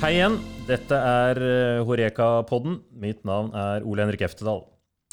Hei 0.00 0.14
igjen. 0.14 0.38
Dette 0.64 0.96
er 0.96 1.38
eh, 1.44 1.78
Horeka-podden. 1.84 2.78
Mitt 3.02 3.18
navn 3.28 3.50
er 3.52 3.84
Ole 3.84 4.06
Henrik 4.06 4.22
Eftedal. 4.24 4.62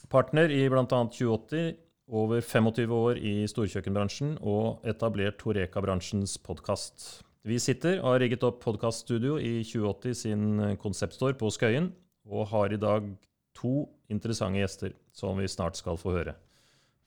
Partner 0.07 0.47
i 0.47 0.61
bl.a. 0.71 0.85
2080, 0.87 1.73
over 2.07 2.39
25 2.39 2.93
år 2.95 3.19
i 3.19 3.33
storkjøkkenbransjen 3.51 4.37
og 4.39 4.87
etablert 4.87 5.43
Horeka-bransjens 5.43 6.37
podkast. 6.39 7.09
Vi 7.43 7.59
sitter 7.59 7.99
og 7.99 8.13
har 8.13 8.23
rigget 8.23 8.47
opp 8.47 8.63
podkaststudio 8.63 9.35
i 9.43 9.57
2080 9.67 10.21
sin 10.23 10.65
konseptstore 10.79 11.35
på 11.35 11.51
Skøyen, 11.51 11.91
og 12.23 12.47
har 12.55 12.71
i 12.71 12.79
dag 12.79 13.11
to 13.59 13.89
interessante 14.07 14.63
gjester 14.63 14.95
som 15.11 15.35
vi 15.43 15.51
snart 15.51 15.75
skal 15.75 15.99
få 15.99 16.15
høre. 16.15 16.39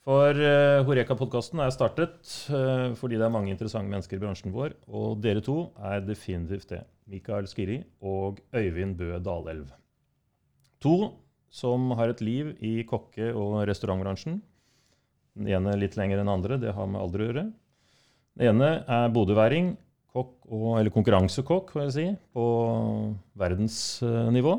For 0.05 0.36
uh, 0.36 0.84
Horeka-podkasten 0.84 1.60
er 1.60 1.72
startet 1.72 2.20
uh, 2.52 2.92
fordi 2.97 3.19
det 3.20 3.27
er 3.27 3.33
mange 3.33 3.52
interessante 3.52 3.88
mennesker 3.92 4.16
i 4.16 4.22
bransjen 4.22 4.52
vår, 4.52 4.77
og 4.88 5.20
dere 5.24 5.41
to 5.44 5.70
er 5.80 6.05
definitivt 6.05 6.72
det. 6.72 6.84
Mikael 7.10 7.48
Skiri 7.50 7.80
og 8.00 8.41
Øyvind 8.55 8.96
Bø 8.98 9.19
Dalelv. 9.23 9.69
To 10.80 11.12
som 11.50 11.91
har 11.98 12.12
et 12.12 12.23
liv 12.23 12.55
i 12.62 12.84
kokke- 12.86 13.34
og 13.34 13.66
restaurantbransjen. 13.69 14.38
Den 15.36 15.50
ene 15.50 15.77
litt 15.78 15.96
lenger 15.98 16.23
enn 16.23 16.30
andre, 16.30 16.59
det 16.62 16.74
har 16.74 16.86
med 16.86 17.00
alder 17.02 17.23
å 17.23 17.28
gjøre. 17.28 17.46
Den 18.38 18.55
ene 18.55 18.70
er 18.86 19.12
bodøværing, 19.14 19.74
eller 20.14 20.91
konkurransekokk, 20.95 21.70
får 21.74 21.83
jeg 21.86 21.95
si, 21.95 22.06
på 22.34 22.45
verdensnivå. 23.38 24.55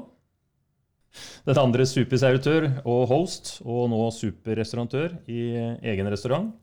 Den 1.48 1.60
andre 1.60 1.88
superservitør 1.88 2.70
og 2.86 3.02
host, 3.12 3.58
og 3.66 3.90
nå 3.91 4.04
superrestaurantør 4.16 5.18
i 5.32 5.41
egen 5.91 6.12
restaurant. 6.12 6.54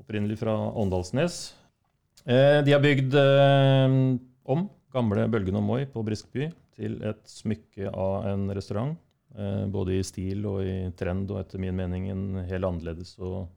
Opprinnelig 0.00 0.38
fra 0.40 0.54
Åndalsnes. 0.72 1.52
Eh, 2.24 2.62
de 2.64 2.72
har 2.72 2.80
bygd 2.82 3.14
eh, 3.20 3.98
om 4.48 4.64
gamle 4.94 5.26
Bølgen 5.30 5.58
og 5.58 5.64
Moi 5.66 5.82
på 5.90 6.04
Briskeby 6.06 6.48
til 6.76 7.00
et 7.06 7.22
smykke 7.26 7.90
av 7.90 8.28
en 8.30 8.46
restaurant. 8.54 8.94
Eh, 9.34 9.64
både 9.70 9.98
i 9.98 10.06
stil 10.06 10.44
og 10.46 10.62
i 10.62 10.76
trend, 10.98 11.30
og 11.34 11.40
etter 11.40 11.62
min 11.62 11.74
mening 11.74 12.06
en 12.12 12.24
helt 12.46 12.68
annerledes 12.68 13.16
og 13.18 13.48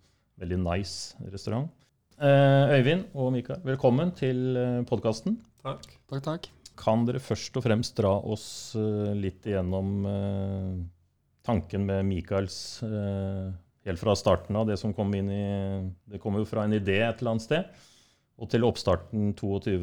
veldig 0.41 0.57
nice 0.63 1.29
restaurant. 1.33 1.69
Øyvind 2.17 3.11
og 3.13 3.29
Mikael, 3.35 3.61
velkommen 3.61 4.09
til 4.17 4.57
podkasten. 4.89 5.35
Takk. 5.61 5.85
Takk, 6.09 6.23
takk. 6.25 6.47
Kan 6.77 7.05
dere 7.05 7.21
først 7.21 7.57
og 7.57 7.65
fremst 7.65 7.93
dra 7.97 8.15
oss 8.25 8.73
litt 9.17 9.45
igjennom 9.45 10.07
tanken 11.45 11.85
med 11.85 12.05
Mikaels 12.09 12.57
helt 13.87 14.01
fra 14.01 14.17
starten 14.17 14.57
av, 14.57 14.65
det 14.69 14.79
som 14.81 14.93
kom 14.97 15.13
inn 15.13 15.29
i 15.29 15.45
Det 16.09 16.21
kommer 16.21 16.41
jo 16.41 16.49
fra 16.49 16.65
en 16.65 16.73
idé 16.73 16.99
et 17.05 17.21
eller 17.21 17.35
annet 17.35 17.45
sted, 17.45 17.69
og 18.37 18.49
til 18.49 18.65
oppstarten 18.65 19.33
22 19.37 19.77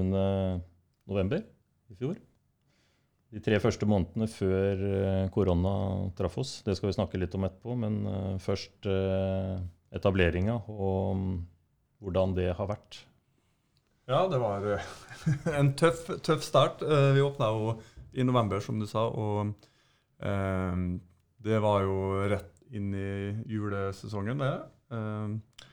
november 1.10 1.42
i 1.92 1.98
fjor. 1.98 2.18
De 3.34 3.42
tre 3.42 3.58
første 3.58 3.86
månedene 3.90 4.28
før 4.30 4.84
korona 5.34 5.72
traff 6.14 6.36
oss. 6.38 6.52
Det 6.62 6.76
skal 6.78 6.92
vi 6.92 6.96
snakke 6.98 7.18
litt 7.18 7.34
om 7.34 7.46
etterpå. 7.48 7.74
Men 7.74 7.96
først 8.38 8.86
etableringa 8.86 10.60
og 10.70 11.24
hvordan 11.98 12.36
det 12.38 12.52
har 12.54 12.70
vært. 12.70 13.00
Ja, 14.06 14.20
det 14.30 14.38
var 14.38 14.68
en 15.58 15.72
tøff, 15.80 16.06
tøff 16.22 16.46
start. 16.46 16.84
Vi 16.84 17.24
åpna 17.26 17.50
jo 17.56 17.74
i 18.14 18.24
november, 18.24 18.60
som 18.62 18.78
du 18.80 18.86
sa. 18.88 19.06
Og 19.08 19.54
eh, 20.22 20.84
det 21.44 21.60
var 21.62 21.84
jo 21.86 21.98
rett 22.30 22.52
inn 22.74 22.94
i 22.96 23.10
julesesongen, 23.50 24.42
det. 24.42 24.54
Eh, 24.94 25.66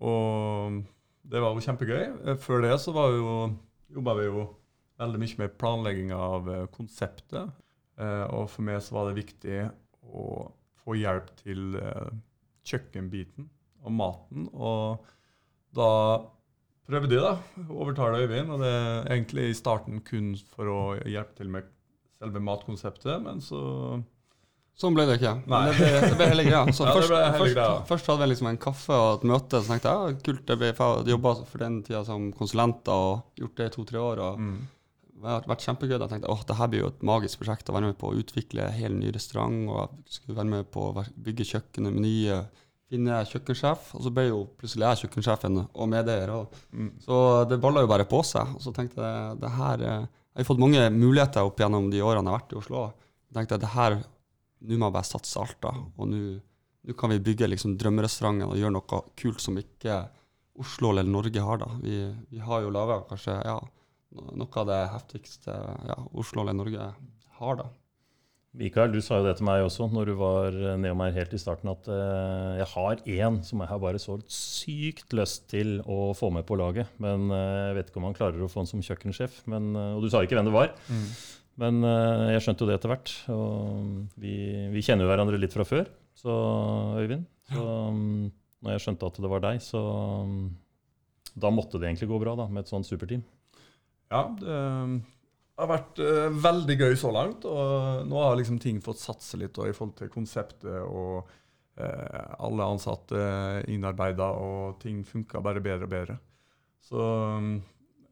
og 0.00 0.80
det 1.30 1.42
var 1.42 1.54
jo 1.54 1.66
kjempegøy. 1.66 2.36
Før 2.42 2.64
det 2.64 2.76
så 2.82 2.94
var 2.96 3.14
jo, 3.16 3.34
jobba 3.92 4.16
vi 4.20 4.28
jo 4.30 4.46
veldig 5.00 5.20
mye 5.22 5.40
med 5.40 5.56
planlegging 5.60 6.12
av 6.16 6.48
konseptet. 6.74 7.52
Eh, 8.00 8.26
og 8.32 8.48
for 8.52 8.66
meg 8.66 8.80
så 8.84 8.96
var 8.96 9.08
det 9.08 9.20
viktig 9.20 9.62
å 10.10 10.26
få 10.80 10.96
hjelp 10.98 11.32
til 11.42 11.78
eh, 11.80 12.12
kjøkkenbiten 12.68 13.48
og 13.84 13.96
maten. 13.96 14.46
Og 14.52 15.10
da 15.76 15.90
prøvde 16.90 17.16
jeg 17.16 17.24
da, 17.24 17.34
overtale 17.68 18.22
Øyvind. 18.24 18.54
Og 18.54 18.64
det 18.64 18.70
er 18.70 19.12
egentlig 19.16 19.50
i 19.50 19.58
starten 19.58 20.00
kun 20.06 20.32
for 20.54 20.70
å 20.70 20.80
hjelpe 21.04 21.40
til 21.40 21.52
med 21.52 21.68
selve 22.20 22.42
matkonseptet, 22.44 23.20
men 23.24 23.44
så 23.44 23.60
Sånn 24.80 24.94
ble 24.96 25.04
det 25.04 25.18
ikke. 25.18 25.34
Nei. 25.50 25.58
Det 25.68 25.72
ble, 25.76 25.88
det 26.06 26.16
ble 26.16 26.26
hele 26.30 26.44
greia. 26.46 26.60
Så 26.72 26.84
Ja, 26.88 26.92
først, 26.96 27.10
først, 27.36 27.58
først 27.90 28.06
hadde 28.08 28.22
vi 28.22 28.28
liksom 28.30 28.48
en 28.48 28.60
kaffe 28.60 28.96
og 28.96 29.08
et 29.18 29.26
møte, 29.28 29.60
så 29.60 29.74
tenkte 29.74 29.92
jeg 29.92 30.14
ja, 30.14 30.20
kult, 30.24 30.52
jeg 30.54 31.10
jobba 31.12 31.32
for 31.42 31.60
den 31.60 31.74
tida 31.84 32.00
som 32.06 32.30
konsulenter 32.36 33.02
og 33.10 33.42
gjort 33.42 33.58
det 33.60 33.66
i 33.68 33.74
to-tre 33.74 34.00
år. 34.00 34.22
og 34.24 34.40
mm. 34.40 34.54
Det 35.20 35.28
har 35.28 35.46
vært 35.48 35.64
kjempegøy. 35.66 35.96
Jeg 35.98 36.10
tenkte 36.10 36.32
åh, 36.32 36.42
det 36.48 36.56
her 36.56 36.68
blir 36.72 36.82
jo 36.84 36.90
et 36.90 37.02
magisk 37.04 37.42
prosjekt 37.42 37.68
å 37.68 37.74
være 37.76 37.90
med 37.90 37.98
på 38.00 38.08
å 38.08 38.16
utvikle 38.16 38.64
en 38.64 38.76
hel 38.76 38.94
ny 38.96 39.10
restaurant. 39.12 39.58
og 39.68 39.98
jeg 40.06 40.16
skulle 40.16 40.38
være 40.38 40.52
med 40.54 40.70
på 40.72 40.86
å 40.88 41.04
bygge 41.26 41.46
kjøkkenet, 41.50 41.96
menyer, 41.96 42.46
finne 42.90 43.18
kjøkkensjef. 43.30 43.90
Og 43.98 44.06
så 44.06 44.12
ble 44.14 44.26
jo 44.30 44.38
plutselig 44.60 44.86
jeg 44.86 45.02
kjøkkensjefen 45.04 45.60
og 45.62 45.90
medeier. 45.92 46.32
Mm. 46.72 46.94
Så 47.04 47.18
det 47.50 47.60
balla 47.62 47.84
jo 47.84 47.90
bare 47.90 48.08
på 48.08 48.22
seg. 48.26 48.54
Og 48.56 48.64
så 48.64 48.72
tenkte 48.76 49.04
jeg 49.04 49.40
det 49.42 49.52
her 49.58 49.84
eh, 49.84 50.06
Jeg 50.30 50.44
har 50.44 50.48
fått 50.48 50.62
mange 50.62 50.86
muligheter 50.94 51.46
opp 51.46 51.60
gjennom 51.60 51.90
de 51.92 52.00
årene 52.06 52.30
jeg 52.30 52.32
har 52.32 52.40
vært 52.40 52.54
i 52.54 52.60
Oslo. 52.60 52.86
Jeg 53.28 53.38
tenkte 53.40 53.60
det 53.60 53.74
her 53.74 53.98
Nå 54.60 54.76
må 54.76 54.90
jeg 54.90 54.92
bare 54.92 55.08
satse 55.08 55.40
alt, 55.40 55.56
da. 55.64 55.70
Og 55.96 56.08
nå 56.10 56.94
kan 57.00 57.12
vi 57.12 57.20
bygge 57.24 57.46
liksom 57.48 57.78
drømmerestauranten 57.80 58.50
og 58.50 58.58
gjøre 58.60 58.74
noe 58.74 58.98
kult 59.16 59.40
som 59.40 59.56
ikke 59.56 60.02
Oslo 60.60 60.90
eller 60.92 61.06
Norge 61.08 61.40
har, 61.40 61.60
da. 61.62 61.68
Vi, 61.80 62.00
vi 62.28 62.42
har 62.44 62.60
jo 62.60 62.72
laga 62.74 62.98
kanskje 63.08 63.38
ja, 63.46 63.54
noe 64.10 64.62
av 64.62 64.66
det 64.70 64.80
heftigste 64.94 65.54
ja, 65.90 65.98
Oslo 66.18 66.42
eller 66.42 66.56
Norge 66.58 66.88
har, 67.40 67.60
da. 67.60 67.68
Mikael, 68.58 68.90
du 68.90 68.98
sa 68.98 69.20
jo 69.20 69.26
det 69.28 69.36
til 69.38 69.46
meg 69.46 69.62
også 69.62 69.86
når 69.92 70.08
du 70.10 70.14
var 70.18 70.56
nede 70.82 70.96
meg 70.98 71.14
helt 71.14 71.36
i 71.36 71.38
starten, 71.38 71.70
at 71.70 71.86
uh, 71.86 72.58
jeg 72.58 72.66
har 72.72 73.02
én 73.06 73.36
som 73.46 73.62
jeg 73.62 73.70
har 73.70 73.82
bare 73.82 74.00
så 74.02 74.16
sykt 74.26 75.14
lyst 75.14 75.46
til 75.52 75.76
å 75.86 76.10
få 76.18 76.32
med 76.34 76.42
på 76.48 76.58
laget. 76.58 76.90
Men 76.98 77.30
uh, 77.30 77.70
jeg 77.70 77.76
vet 77.78 77.92
ikke 77.92 78.02
om 78.02 78.08
han 78.08 78.18
klarer 78.18 78.42
å 78.42 78.50
få 78.50 78.64
han 78.64 78.70
som 78.72 78.82
kjøkkensjef. 78.82 79.44
Men, 79.54 79.70
uh, 79.78 79.92
og 79.94 80.02
du 80.02 80.10
sa 80.10 80.24
ikke 80.26 80.34
hvem 80.34 80.50
det 80.50 80.56
var. 80.56 80.74
Men 81.60 81.84
eh, 81.84 82.30
jeg 82.36 82.44
skjønte 82.44 82.64
jo 82.64 82.70
det 82.70 82.78
etter 82.78 82.92
hvert. 82.92 83.12
Og 83.34 84.20
vi, 84.20 84.34
vi 84.72 84.84
kjenner 84.84 85.04
jo 85.04 85.10
hverandre 85.10 85.40
litt 85.40 85.54
fra 85.56 85.66
før, 85.68 85.90
så 86.16 86.36
Øyvind. 87.00 87.26
Så 87.50 87.64
um, 87.90 88.30
når 88.62 88.76
jeg 88.76 88.84
skjønte 88.84 89.10
at 89.10 89.20
det 89.20 89.30
var 89.32 89.42
deg, 89.44 89.60
så 89.64 89.80
um, 90.24 90.36
da 91.34 91.50
måtte 91.52 91.80
det 91.80 91.90
egentlig 91.90 92.10
gå 92.12 92.20
bra 92.22 92.36
da, 92.38 92.46
med 92.48 92.64
et 92.64 92.72
sånt 92.72 92.88
superteam. 92.88 93.24
Ja, 94.10 94.26
det 94.40 94.60
det 95.60 95.66
har 95.66 95.74
vært 95.76 95.98
uh, 96.00 96.36
veldig 96.40 96.74
gøy 96.80 96.94
så 96.96 97.10
langt. 97.12 97.42
Og 97.44 98.06
nå 98.08 98.20
har 98.24 98.38
liksom 98.38 98.56
ting 98.62 98.78
fått 98.80 98.96
satse 99.02 99.36
litt 99.36 99.58
og 99.60 99.68
i 99.68 99.74
forhold 99.76 99.98
til 99.98 100.08
konseptet 100.08 100.78
og 100.86 101.28
eh, 101.76 102.30
alle 102.40 102.64
ansatte 102.64 103.20
innarbeida, 103.68 104.30
og 104.40 104.78
ting 104.80 105.02
funka 105.04 105.42
bare 105.44 105.60
bedre 105.60 105.84
og 105.84 105.92
bedre. 105.92 106.16
Så 106.80 106.96
um, 106.96 107.50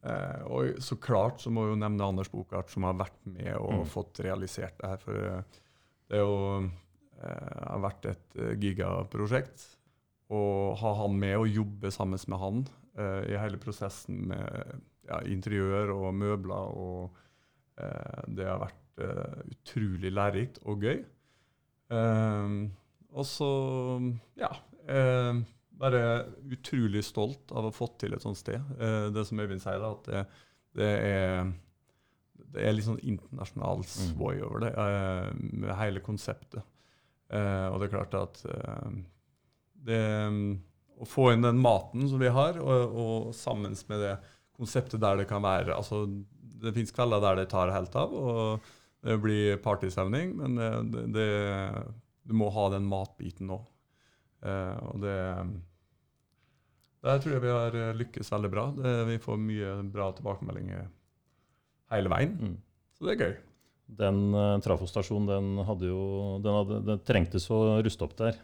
eh, 0.04 0.44
Og 0.44 0.76
så 0.84 0.98
klart 1.00 1.40
så 1.40 1.48
må 1.48 1.64
jeg 1.64 1.72
jo 1.72 1.80
nevne 1.86 2.10
Anders 2.10 2.28
Bokart, 2.28 2.68
som 2.68 2.84
har 2.84 3.00
vært 3.00 3.16
med 3.24 3.54
og 3.56 3.78
Mm. 3.78 3.88
fått 3.96 4.20
realisert 4.28 4.76
det 4.82 4.92
her. 4.92 5.00
For 5.06 5.12
det 6.12 6.20
jo 6.20 6.68
har 7.24 7.80
vært 7.80 8.12
et 8.12 8.38
gigaprosjekt. 8.60 9.64
Og 10.28 10.76
ha 10.84 10.92
han 11.00 11.16
med 11.18 11.38
og 11.38 11.48
jobbe 11.48 11.90
sammen 11.90 12.20
med 12.28 12.38
han 12.44 12.60
i 13.24 13.40
hele 13.40 13.56
prosessen 13.56 14.28
med 14.28 14.82
ja, 15.08 15.20
interiør 15.28 15.92
og 15.96 16.08
møbler. 16.14 16.74
og 16.78 17.16
eh, 17.80 18.24
Det 18.36 18.48
har 18.48 18.60
vært 18.62 19.04
eh, 19.04 19.38
utrolig 19.54 20.12
lærerikt 20.12 20.60
og 20.68 20.84
gøy. 20.84 21.04
Eh, 21.98 22.58
og 23.08 23.24
så, 23.24 23.52
ja 24.36 24.50
eh, 24.84 25.38
Bare 25.78 26.02
utrolig 26.50 27.04
stolt 27.06 27.52
av 27.54 27.62
å 27.62 27.70
ha 27.70 27.74
fått 27.74 28.00
til 28.02 28.16
et 28.16 28.24
sånt 28.24 28.40
sted. 28.40 28.58
Eh, 28.82 29.08
det 29.14 29.22
som 29.28 29.38
Øyvind 29.38 29.62
sier, 29.62 29.78
da, 29.78 29.92
at 29.94 30.08
det, 30.10 30.24
det 30.78 30.92
er 31.06 31.52
det 32.48 32.64
er 32.64 32.72
litt 32.72 32.86
sånn 32.86 33.02
internasjonal 33.04 33.82
svoi 33.86 34.38
over 34.40 34.62
det, 34.64 34.70
eh, 34.72 35.28
med 35.60 35.74
hele 35.76 36.00
konseptet. 36.04 36.64
Eh, 37.28 37.66
og 37.68 37.76
det 37.78 37.88
er 37.88 37.92
klart 37.92 38.14
at 38.16 38.40
det, 39.88 40.00
Å 40.98 41.06
få 41.06 41.28
inn 41.30 41.44
den 41.44 41.60
maten 41.62 42.08
som 42.10 42.18
vi 42.18 42.30
har, 42.32 42.56
og, 42.58 42.96
og 42.98 43.34
sammen 43.36 43.76
med 43.90 44.00
det 44.02 44.14
konseptet 44.58 45.00
der 45.02 45.22
det 45.22 45.28
kan 45.30 45.42
være 45.44 45.76
altså 45.76 46.04
Det 46.58 46.74
fins 46.74 46.90
kvelder 46.94 47.22
der 47.22 47.40
det 47.40 47.48
tar 47.52 47.70
helt 47.70 47.94
av, 47.96 48.12
og 48.12 48.68
det 49.06 49.14
blir 49.22 49.60
partystemning, 49.62 50.34
men 50.40 50.58
eh, 50.58 50.78
det, 50.90 51.04
det, 51.14 51.28
du 52.26 52.34
må 52.34 52.48
ha 52.50 52.64
den 52.74 52.88
matbiten 52.90 53.52
òg. 53.54 53.62
Eh, 54.42 54.76
og 54.90 55.02
det 55.04 55.18
Der 57.06 57.22
tror 57.22 57.36
jeg 57.36 57.44
vi 57.44 57.54
har 57.54 57.78
eh, 57.78 57.94
lykkes 57.94 58.32
veldig 58.34 58.50
bra. 58.50 58.64
Det, 58.74 58.94
vi 59.12 59.20
får 59.22 59.38
mye 59.38 59.76
bra 59.94 60.10
tilbakemeldinger 60.18 60.88
hele 61.94 62.12
veien. 62.12 62.34
Mm. 62.42 62.56
Så 62.98 63.06
det 63.06 63.14
er 63.14 63.22
gøy. 63.22 63.36
Den 63.98 64.20
uh, 64.36 64.58
trafostasjonen 64.60 65.28
den 65.30 65.64
hadde 65.64 65.88
jo 65.88 66.02
den, 66.44 66.56
hadde, 66.58 66.80
den 66.90 67.04
trengtes 67.08 67.48
å 67.54 67.78
ruste 67.84 68.04
opp 68.04 68.16
der. 68.18 68.36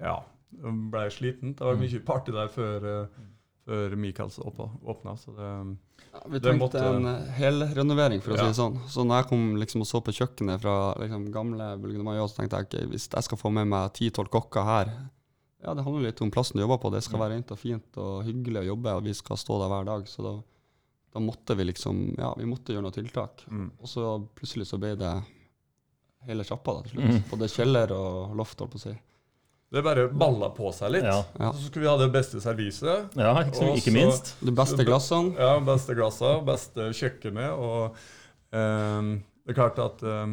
Ja. 0.00 0.20
Blei 0.48 0.86
ble 0.94 1.02
sliten. 1.12 1.52
Det 1.58 1.66
var 1.66 1.76
mye 1.76 2.00
party 2.06 2.32
der 2.32 2.48
før, 2.48 2.86
eh, 2.88 3.26
før 3.68 3.94
Michaels 4.00 4.38
åpna. 4.40 5.14
Så 5.20 5.34
det 5.36 5.76
Ja, 6.08 6.20
vi 6.26 6.40
trengte 6.40 6.58
måtte- 6.62 6.82
en 6.96 7.04
eh, 7.06 7.30
helrenovering, 7.36 8.22
for 8.24 8.32
å 8.32 8.38
si 8.40 8.46
det 8.48 8.56
sånn. 8.56 8.78
Så 8.88 9.04
når 9.04 9.20
jeg 9.22 9.28
kom 9.28 9.44
liksom 9.60 9.82
og 9.84 9.86
så 9.90 10.00
på 10.02 10.14
kjøkkenet 10.16 10.60
fra 10.62 10.94
liksom, 10.98 11.28
gamle 11.30 11.66
Bulgane 11.82 12.02
Mayo, 12.06 12.24
så 12.26 12.38
tenkte 12.40 12.56
jeg 12.56 12.66
okay, 12.66 12.86
hvis 12.88 13.08
jeg 13.12 13.24
skal 13.28 13.38
få 13.38 13.52
med 13.52 13.68
meg 13.68 13.92
ti-tolv 13.92 14.30
kokker 14.32 14.64
her 14.64 14.92
Ja, 15.60 15.74
det 15.74 15.82
handler 15.84 16.06
litt 16.06 16.20
om 16.22 16.30
plassen 16.30 16.54
du 16.56 16.62
jobber 16.62 16.78
på. 16.78 16.90
Det 16.92 17.02
skal 17.02 17.18
Mm. 17.18 17.22
være 17.24 17.34
rent 17.34 17.50
og 17.50 17.58
fint 17.58 17.96
og 17.98 18.24
hyggelig 18.24 18.60
å 18.62 18.66
jobbe, 18.76 18.92
og 18.96 19.02
vi 19.04 19.12
skal 19.12 19.36
stå 19.36 19.58
der 19.58 19.68
hver 19.68 19.84
dag. 19.86 20.04
Så 20.06 20.22
da, 20.22 20.42
da 21.12 21.18
måtte 21.20 21.56
vi 21.56 21.64
liksom 21.64 22.14
Ja, 22.16 22.32
vi 22.38 22.44
måtte 22.44 22.70
gjøre 22.72 22.82
noen 22.86 22.94
tiltak. 22.94 23.44
mm. 23.50 23.70
Og 23.82 23.86
så 23.88 24.04
plutselig 24.36 24.66
så 24.70 24.78
ble 24.78 24.94
det 24.96 25.24
hele 26.26 26.44
sjappa 26.44 26.82
til 26.84 26.92
slutt. 26.92 27.10
Mm. 27.10 27.22
Både 27.30 27.48
kjeller 27.50 27.90
og 27.90 28.36
loft, 28.36 28.58
holdt 28.60 28.70
på 28.70 28.78
å 28.78 28.84
si. 28.86 28.94
Det 29.70 29.82
bare 29.84 30.06
balla 30.08 30.48
på 30.56 30.70
seg 30.72 30.94
litt. 30.94 31.04
Ja. 31.04 31.50
Så 31.52 31.66
skulle 31.68 31.84
vi 31.84 31.90
ha 31.90 31.96
det 32.00 32.06
beste 32.14 32.40
serviset. 32.40 33.10
ja, 33.20 33.32
ikke, 33.42 33.52
så, 33.58 33.66
ikke 33.76 33.90
så- 33.90 33.96
minst. 33.98 34.30
De 34.40 34.54
beste 34.56 34.84
glassene. 34.88 35.34
Ja, 35.36 35.58
beste 35.60 35.96
glassene, 35.98 36.40
beste 36.48 36.86
kjøkkenet. 36.96 37.52
Og 37.52 37.98
eh, 38.56 39.10
det 39.44 39.52
er 39.52 39.58
klart 39.58 39.78
at 39.84 40.02
eh, 40.08 40.32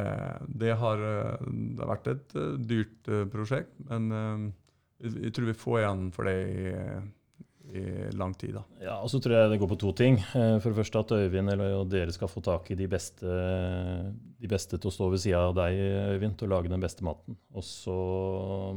eh, 0.00 0.38
det, 0.48 0.72
har, 0.80 1.04
eh, 1.10 1.44
det 1.76 1.84
har 1.84 1.92
vært 1.92 2.08
et 2.14 2.36
eh, 2.40 2.54
dyrt 2.72 3.12
eh, 3.12 3.26
prosjekt, 3.36 3.74
men 3.90 4.08
eh, 4.16 4.46
jeg, 5.04 5.18
jeg 5.26 5.34
tror 5.36 5.50
vi 5.52 5.58
får 5.66 5.78
igjen 5.82 6.06
for 6.16 6.30
det 6.30 6.38
i, 6.48 6.72
i 7.72 8.10
lang 8.18 8.34
tid. 8.38 8.54
da. 8.56 8.62
Ja, 8.82 8.94
og 9.00 9.08
så 9.10 9.20
tror 9.22 9.34
jeg 9.36 9.50
det 9.52 9.58
går 9.62 9.70
på 9.70 9.78
to 9.80 9.92
ting. 9.96 10.18
Eh, 10.36 10.56
For 10.60 10.70
det 10.70 10.78
første 10.78 11.00
at 11.02 11.14
Øyvind 11.16 11.52
eller 11.52 11.74
og 11.78 11.88
dere 11.92 12.12
skal 12.14 12.30
få 12.30 12.42
tak 12.44 12.70
i 12.70 12.76
de 12.78 12.86
beste, 12.90 13.26
de 14.42 14.50
beste 14.50 14.78
til 14.78 14.90
å 14.90 14.94
stå 14.94 15.08
ved 15.12 15.22
sida 15.24 15.40
av 15.48 15.56
deg, 15.56 15.78
Øyvind, 16.14 16.36
til 16.38 16.50
å 16.50 16.54
lage 16.56 16.72
den 16.72 16.82
beste 16.84 17.04
maten. 17.06 17.36
Og 17.54 17.64
så 17.66 17.96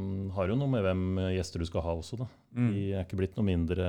mm, 0.00 0.30
har 0.36 0.48
du 0.48 0.56
noe 0.56 0.72
med 0.72 0.84
hvem 0.86 1.06
gjester 1.36 1.62
du 1.62 1.68
skal 1.68 1.84
ha 1.86 1.96
også, 1.98 2.20
da. 2.24 2.28
Mm. 2.56 2.68
De 2.72 2.84
er 2.94 3.04
ikke 3.04 3.20
blitt 3.20 3.36
noe 3.38 3.48
mindre, 3.48 3.88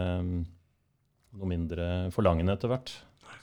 noe 1.38 1.51
mindre 1.51 1.92
forlangende 2.15 2.57
etter 2.57 2.71
hvert. 2.71 2.95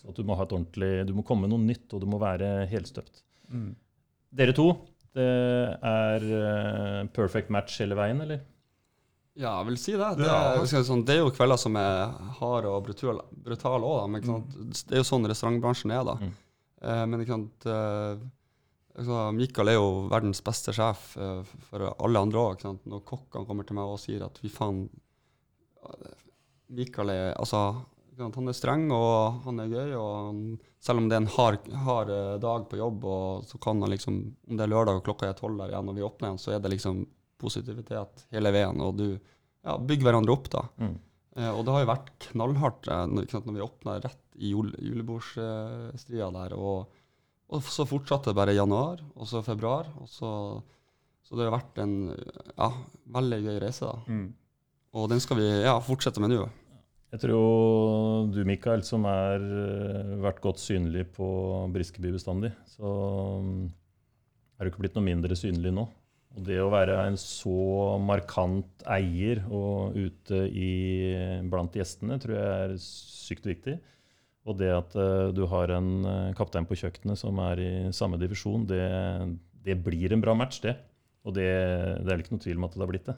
Så 0.03 0.13
du 0.17 0.25
må 0.27 0.37
ha 0.37 0.45
et 0.45 0.53
ordentlig, 0.53 0.91
du 1.09 1.15
må 1.17 1.25
komme 1.25 1.47
med 1.47 1.55
noe 1.55 1.65
nytt, 1.65 1.89
og 1.97 2.03
du 2.03 2.09
må 2.11 2.21
være 2.21 2.67
helstøpt. 2.71 3.23
Mm. 3.53 3.71
Dere 4.35 4.55
to, 4.57 4.69
det 5.15 5.31
er 5.87 6.25
eh, 6.41 7.01
perfect 7.15 7.53
match 7.55 7.79
hele 7.83 7.97
veien, 7.99 8.21
eller? 8.25 8.43
Ja, 9.35 9.57
jeg 9.59 9.67
vil 9.67 9.79
si 9.83 9.93
det. 9.99 10.11
Det, 10.21 10.29
Ja. 10.29 10.65
sånn, 10.87 11.05
det 11.05 11.17
er 11.17 11.25
jo 11.25 11.33
kvelder 11.35 11.59
som 11.59 11.77
er 11.77 12.13
harde 12.39 12.71
og 12.71 12.85
brutale 12.87 13.25
brutal 13.33 13.83
òg, 13.83 14.09
men 14.11 14.23
sant? 14.23 14.87
det 14.87 14.95
er 14.95 15.03
jo 15.03 15.09
sånn 15.09 15.27
restaurantbransjen 15.27 15.91
er, 15.91 16.05
da. 16.07 16.15
Mm. 16.21 16.35
Eh, 16.83 17.07
men 17.07 17.21
ikke 17.21 17.35
sant, 17.35 17.67
eh, 17.67 18.17
altså, 18.97 19.33
Mikael 19.35 19.69
er 19.73 19.79
jo 19.79 20.09
verdens 20.09 20.41
beste 20.45 20.73
sjef 20.73 21.17
eh, 21.17 21.43
for 21.71 21.95
alle 21.99 22.23
andre 22.23 22.39
òg. 22.39 22.63
Når 22.87 23.03
kokkene 23.05 23.47
kommer 23.47 23.67
til 23.67 23.75
meg 23.75 23.91
og 23.91 23.99
sier 23.99 24.23
at 24.25 24.39
vi 24.43 24.49
faen 24.49 24.89
Mikael 26.75 27.11
er 27.13 27.35
altså, 27.37 27.85
han 28.19 28.49
er 28.49 28.57
streng 28.57 28.87
og 28.95 29.43
han 29.45 29.61
er 29.61 29.73
gøy. 29.73 29.95
og 29.99 30.13
han, 30.29 30.39
Selv 30.81 31.03
om 31.03 31.09
det 31.09 31.17
er 31.17 31.25
en 31.25 31.35
hard, 31.37 31.69
hard 31.87 32.11
eh, 32.15 32.39
dag 32.43 32.69
på 32.71 32.79
jobb, 32.79 33.05
og 33.05 33.45
så 33.49 33.59
kan 33.59 33.83
han 33.83 33.91
liksom, 33.91 34.21
om 34.49 34.57
det 34.57 34.65
er 34.67 34.73
lørdag 34.73 35.01
og 35.01 35.05
klokka 35.05 35.29
er 35.29 35.39
tolv 35.39 35.59
der 35.59 35.75
igjen 35.75 35.91
og 35.91 35.99
vi 35.99 36.07
åpner 36.07 36.31
igjen, 36.31 36.43
så 36.43 36.55
er 36.55 36.63
det 36.63 36.71
liksom 36.77 37.05
positivitet 37.45 38.27
hele 38.35 38.53
veien. 38.55 38.81
Og 38.85 38.97
du 38.99 39.09
ja, 39.13 39.77
bygger 39.79 40.09
hverandre 40.09 40.35
opp, 40.35 40.51
da. 40.53 40.65
Mm. 40.81 40.97
Eh, 41.37 41.51
og 41.51 41.65
det 41.67 41.75
har 41.75 41.85
jo 41.85 41.91
vært 41.91 42.13
knallhardt 42.29 42.91
eh, 42.91 43.07
når, 43.11 43.29
sant, 43.33 43.49
når 43.49 43.59
vi 43.59 43.65
åpna 43.65 43.97
rett 44.05 44.39
i 44.39 44.53
jule, 44.53 44.75
julebordsstria 44.83 46.31
der. 46.37 46.57
Og, 46.59 47.01
og 47.51 47.69
så 47.69 47.87
fortsatte 47.89 48.31
det 48.31 48.39
bare 48.39 48.55
i 48.55 48.59
januar, 48.59 49.03
og 49.15 49.31
så 49.31 49.43
februar. 49.47 49.91
Og 50.03 50.11
så, 50.11 50.33
så 51.27 51.39
det 51.39 51.49
har 51.49 51.57
vært 51.57 51.81
en 51.85 51.97
ja, 52.13 52.71
veldig 53.19 53.41
gøy 53.47 53.63
reise. 53.65 53.89
da. 53.91 54.03
Mm. 54.11 54.29
Og 54.95 55.09
den 55.11 55.23
skal 55.23 55.41
vi 55.41 55.49
ja, 55.49 55.79
fortsette 55.83 56.23
med 56.23 56.35
nå. 56.35 56.45
Jeg 57.15 57.23
tror 57.23 58.31
du, 58.35 58.41
Mikael, 58.47 58.83
som 58.83 59.05
har 59.07 59.43
vært 60.23 60.41
godt 60.43 60.59
synlig 60.59 61.05
på 61.15 61.27
Briskeby 61.71 62.11
bestandig, 62.11 62.51
så 62.67 62.91
mm, 63.39 63.69
er 64.59 64.67
du 64.67 64.71
ikke 64.73 64.83
blitt 64.83 64.99
noe 64.99 65.07
mindre 65.07 65.39
synlig 65.39 65.71
nå. 65.77 65.85
Og 66.35 66.47
det 66.49 66.59
å 66.59 66.71
være 66.73 66.97
en 67.07 67.17
så 67.21 67.95
markant 68.03 68.87
eier 68.91 69.45
og 69.47 69.95
ute 69.95 70.41
i, 70.51 70.71
blant 71.51 71.77
gjestene, 71.79 72.19
tror 72.23 72.35
jeg 72.35 72.55
er 72.65 72.79
sykt 72.83 73.47
viktig. 73.47 73.77
Og 74.45 74.59
det 74.61 74.73
at 74.75 74.97
uh, 74.99 75.31
du 75.33 75.45
har 75.49 75.71
en 75.73 75.93
uh, 76.05 76.33
kaptein 76.37 76.67
på 76.69 76.77
kjøkkenet 76.81 77.21
som 77.21 77.39
er 77.47 77.63
i 77.63 77.71
samme 77.97 78.19
divisjon, 78.21 78.67
det, 78.69 78.83
det 79.65 79.79
blir 79.87 80.13
en 80.13 80.25
bra 80.25 80.35
match, 80.37 80.59
det. 80.65 80.75
Og 81.25 81.37
det, 81.39 81.49
det 82.05 82.13
er 82.13 82.21
ikke 82.21 82.35
noe 82.35 82.45
tvil 82.45 82.61
om 82.61 82.67
at 82.67 82.75
det 82.75 82.85
har 82.85 82.91
blitt 82.91 83.09
det. 83.09 83.17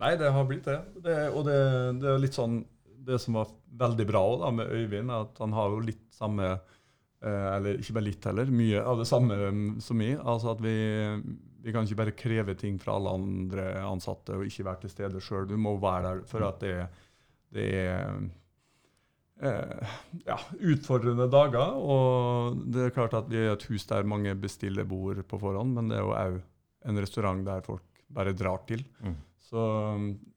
Nei, 0.00 0.14
det 0.16 0.30
har 0.32 0.46
blitt 0.48 0.68
det. 0.68 0.78
det 1.04 1.18
og 1.28 1.44
det, 1.48 1.58
det 2.00 2.08
er 2.08 2.22
litt 2.22 2.36
sånn 2.36 2.62
Det 3.04 3.18
som 3.20 3.36
var 3.36 3.50
veldig 3.82 4.06
bra 4.08 4.22
da, 4.40 4.52
med 4.54 4.72
Øyvind, 4.72 5.12
er 5.12 5.26
at 5.26 5.40
han 5.42 5.52
har 5.56 5.74
jo 5.74 5.82
litt 5.84 6.06
samme 6.16 6.46
eh, 6.48 7.46
Eller 7.52 7.80
ikke 7.80 7.98
bare 7.98 8.06
litt 8.08 8.28
heller, 8.28 8.52
mye 8.54 8.80
av 8.80 9.02
det 9.02 9.08
samme 9.10 9.36
mm, 9.36 9.68
som 9.84 10.00
meg. 10.00 10.16
Altså 10.20 10.54
at 10.54 10.62
vi, 10.64 10.74
vi 11.62 11.72
kan 11.74 11.84
ikke 11.86 11.98
bare 12.00 12.16
kreve 12.16 12.54
ting 12.58 12.78
fra 12.80 12.94
alle 12.96 13.12
andre 13.18 13.64
ansatte 13.84 14.36
og 14.38 14.46
ikke 14.48 14.64
være 14.68 14.80
til 14.84 14.92
stede 14.94 15.20
sjøl. 15.24 15.48
Du 15.50 15.56
må 15.60 15.76
være 15.82 16.02
der 16.06 16.22
for 16.30 16.46
at 16.46 16.60
det, 16.64 16.74
det 17.54 17.66
er 17.80 18.20
eh, 19.42 19.96
ja, 20.26 20.38
utfordrende 20.72 21.28
dager. 21.32 21.76
Og 21.80 22.60
det 22.72 22.86
er 22.86 22.94
klart 22.96 23.16
at 23.18 23.30
vi 23.30 23.42
er 23.44 23.54
et 23.54 23.66
hus 23.70 23.86
der 23.90 24.08
mange 24.08 24.34
bestiller 24.40 24.88
bord 24.88 25.22
på 25.28 25.40
forhånd, 25.42 25.74
men 25.76 25.90
det 25.92 25.98
er 26.00 26.04
jo 26.06 26.14
òg 26.16 26.40
en 26.90 27.00
restaurant 27.02 27.44
der 27.44 27.64
folk 27.66 27.84
bare 28.10 28.32
drar 28.36 28.62
til. 28.68 28.84
Mm. 29.04 29.16
Så, 29.50 29.62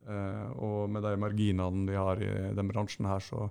eh, 0.10 0.48
og 0.58 0.90
med 0.92 1.06
de 1.06 1.18
marginene 1.22 1.86
vi 1.90 1.98
har 2.00 2.22
i 2.24 2.32
den 2.58 2.72
bransjen 2.72 3.08
her, 3.08 3.22
så, 3.24 3.48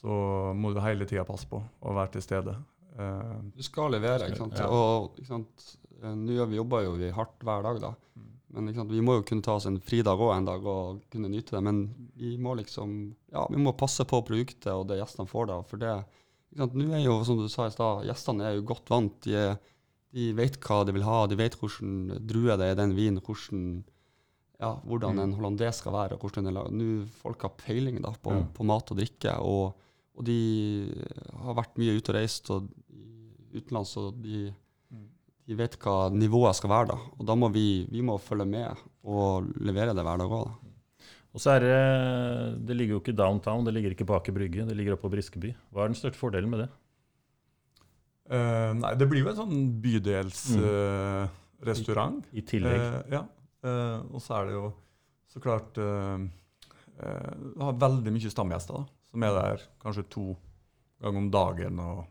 så 0.00 0.52
må 0.54 0.72
du 0.74 0.82
hele 0.82 1.06
tida 1.08 1.24
passe 1.28 1.48
på 1.50 1.60
å 1.62 1.94
være 1.96 2.16
til 2.16 2.24
stede. 2.26 2.56
Eh, 2.98 3.36
Du 3.54 3.62
skal 3.62 3.94
levere, 3.94 4.26
ikke 4.28 4.42
sant. 4.42 4.58
Ja. 4.58 4.68
Og 4.68 5.14
ikke 5.18 5.30
sant? 5.30 5.68
Eh, 6.02 6.14
nå 6.14 6.38
jobber 6.54 6.84
jo 6.84 6.92
vi 7.00 7.10
hardt 7.14 7.38
hver 7.44 7.62
dag, 7.66 7.80
da. 7.80 7.92
Mm. 8.16 8.24
Men 8.50 8.74
sant? 8.74 8.90
vi 8.90 9.00
må 9.04 9.18
jo 9.18 9.24
kunne 9.28 9.42
ta 9.44 9.54
oss 9.58 9.66
en 9.68 9.80
fridag 9.80 10.18
òg 10.24 10.32
en 10.36 10.46
dag 10.48 10.64
og 10.66 11.02
kunne 11.12 11.28
nyte 11.28 11.56
det. 11.56 11.62
Men 11.62 11.82
vi 12.16 12.36
må 12.40 12.54
liksom 12.56 13.14
Ja, 13.32 13.46
vi 13.50 13.56
må 13.60 13.74
passe 13.76 14.04
på 14.08 14.22
produktet 14.24 14.72
og 14.72 14.86
det 14.88 14.98
gjestene 15.02 15.28
får 15.28 15.46
da. 15.50 15.58
For 15.68 15.76
det? 15.82 15.96
Nå 16.56 16.88
er 16.96 17.04
jo, 17.04 17.18
som 17.28 17.36
du 17.36 17.46
sa 17.52 17.66
i 17.68 17.70
stad, 17.74 18.06
gjestene 18.08 18.46
er 18.48 18.54
jo 18.56 18.62
godt 18.70 18.88
vant. 18.88 19.18
De, 19.26 19.34
er, 19.36 19.58
de 20.16 20.30
vet 20.32 20.56
hva 20.64 20.84
de 20.88 20.94
vil 20.96 21.04
ha, 21.04 21.26
de 21.28 21.36
vet 21.36 21.54
hvordan 21.60 22.24
drue 22.26 22.56
det 22.56 22.70
er 22.70 22.72
i 22.72 22.80
den 22.80 22.94
vinen, 22.96 23.20
hvordan 23.20 23.84
ja, 24.58 24.72
hvordan 24.88 25.14
Mm. 25.14 25.20
en 25.22 25.32
hollandes 25.36 25.76
skal 25.78 25.92
være. 25.92 26.14
og 26.16 26.20
hvordan. 26.24 26.48
Nå 26.72 27.06
Folk 27.20 27.42
har 27.42 27.50
peiling 27.60 28.00
da, 28.02 28.10
på, 28.10 28.32
Ja. 28.32 28.42
på 28.54 28.64
mat 28.64 28.90
og 28.90 28.96
drikke, 28.96 29.36
og, 29.38 29.74
og 30.16 30.24
de 30.24 30.90
har 31.44 31.54
vært 31.54 31.76
mye 31.78 31.94
ute 32.00 32.10
og 32.10 32.16
reist 32.16 32.50
og 32.50 32.66
utenlands, 33.54 33.96
og 34.00 34.16
de, 34.22 34.48
Mm. 35.48 35.50
de 35.50 35.54
vet 35.56 35.78
hva 35.80 36.12
nivået 36.12 36.56
skal 36.58 36.70
være. 36.70 36.86
da. 36.92 36.98
Og 37.16 37.26
da 37.26 37.34
må 37.34 37.48
vi, 37.48 37.86
vi 37.88 38.00
må 38.04 38.18
følge 38.20 38.44
med 38.44 38.68
og 39.08 39.48
levere 39.64 39.94
det 39.96 40.04
hver 40.04 40.18
dag 40.20 40.28
òg. 40.28 40.48
Og 41.32 41.40
så 41.40 41.50
er 41.56 41.60
det 41.60 41.78
Det 42.66 42.76
ligger 42.76 42.92
jo 42.96 43.00
ikke 43.00 43.16
downtown, 43.16 43.64
det 43.64 43.74
ligger 43.74 43.90
ikke 43.92 44.06
bak 44.08 44.28
i 44.28 44.32
Brygge, 44.32 44.66
det 44.68 44.76
ligger 44.76 44.92
oppe 44.92 45.02
på 45.08 45.14
Briskeby. 45.16 45.54
Hva 45.72 45.80
er 45.84 45.88
den 45.88 45.96
største 45.96 46.18
fordelen 46.20 46.50
med 46.50 46.58
det? 46.64 46.70
Uh, 48.28 48.72
nei, 48.76 48.94
det 49.00 49.08
blir 49.08 49.20
jo 49.24 49.30
en 49.30 49.40
sånn 49.40 49.80
bydelsrestaurant. 49.80 52.28
I 52.36 52.44
tillegg. 52.44 52.76
Uh, 52.76 53.00
ja. 53.16 53.24
Eh, 53.66 53.96
og 54.14 54.22
så 54.22 54.36
er 54.38 54.48
det 54.48 54.54
jo 54.54 54.68
så 55.28 55.40
klart 55.42 55.78
eh, 55.82 56.26
eh, 57.02 57.32
har 57.58 57.80
veldig 57.82 58.12
mye 58.14 58.30
stamgjester 58.30 58.78
da, 58.78 58.84
som 59.10 59.24
er 59.26 59.34
der 59.34 59.64
kanskje 59.82 60.04
to 60.14 60.26
ganger 61.02 61.24
om 61.24 61.30
dagen 61.32 61.80
og 61.82 62.04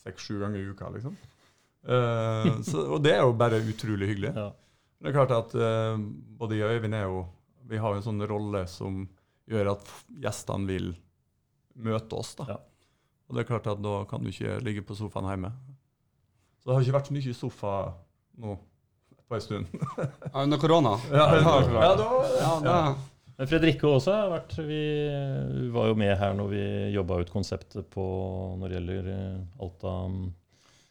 seks-sju 0.00 0.38
ganger 0.40 0.62
i 0.62 0.70
uka, 0.72 0.88
liksom. 0.94 1.18
Eh, 1.88 2.48
så, 2.68 2.84
og 2.94 3.02
det 3.04 3.14
er 3.16 3.22
jo 3.24 3.34
bare 3.38 3.60
utrolig 3.64 4.10
hyggelig. 4.12 4.32
Ja. 4.36 4.48
Det 4.98 5.10
er 5.10 5.14
klart 5.14 5.32
at 5.32 5.54
uh, 5.54 6.00
både 6.40 6.58
jeg 6.58 6.66
og 6.66 6.74
Øyvind 6.74 6.96
er 6.98 7.04
jo 7.06 7.20
Vi 7.70 7.78
har 7.78 7.92
jo 7.94 8.00
en 8.00 8.06
sånn 8.06 8.24
rolle 8.26 8.64
som 8.66 9.04
gjør 9.48 9.70
at 9.76 9.90
gjestene 10.24 10.68
vil 10.68 10.88
møte 11.78 12.18
oss. 12.18 12.34
da. 12.40 12.48
Ja. 12.48 12.56
Og 13.28 13.36
det 13.36 13.44
er 13.44 13.48
klart 13.50 13.68
at 13.70 13.80
da 13.84 14.00
kan 14.08 14.24
du 14.24 14.32
ikke 14.32 14.56
ligge 14.64 14.82
på 14.84 14.96
sofaen 14.98 15.28
hjemme. 15.28 15.52
Så 16.58 16.68
det 16.70 16.74
har 16.74 16.86
ikke 16.86 16.96
vært 16.96 17.10
så 17.10 17.16
mye 17.16 17.36
sofa 17.36 17.74
nå 18.40 18.56
på 19.28 19.36
en 19.36 19.44
stund. 19.44 19.78
Ja, 20.32 20.42
under 20.42 20.60
korona. 20.60 20.96
Ja, 21.12 21.28
ja, 21.36 21.54
ja, 21.68 21.94
da, 22.00 22.08
Ja, 22.40 22.52
det, 22.64 22.76
Men 23.38 23.50
Fredrikke 23.52 23.86
også 23.86 24.16
har 24.16 24.32
vært 24.32 24.56
Vi 24.66 24.82
var 25.74 25.90
jo 25.92 25.98
med 26.00 26.14
her 26.18 26.34
når 26.34 26.48
vi 26.50 26.62
jobba 26.96 27.20
ut 27.22 27.32
konseptet 27.32 27.86
på 27.92 28.04
når 28.58 28.64
det 28.66 28.78
gjelder 28.78 29.10
eh, 29.14 29.40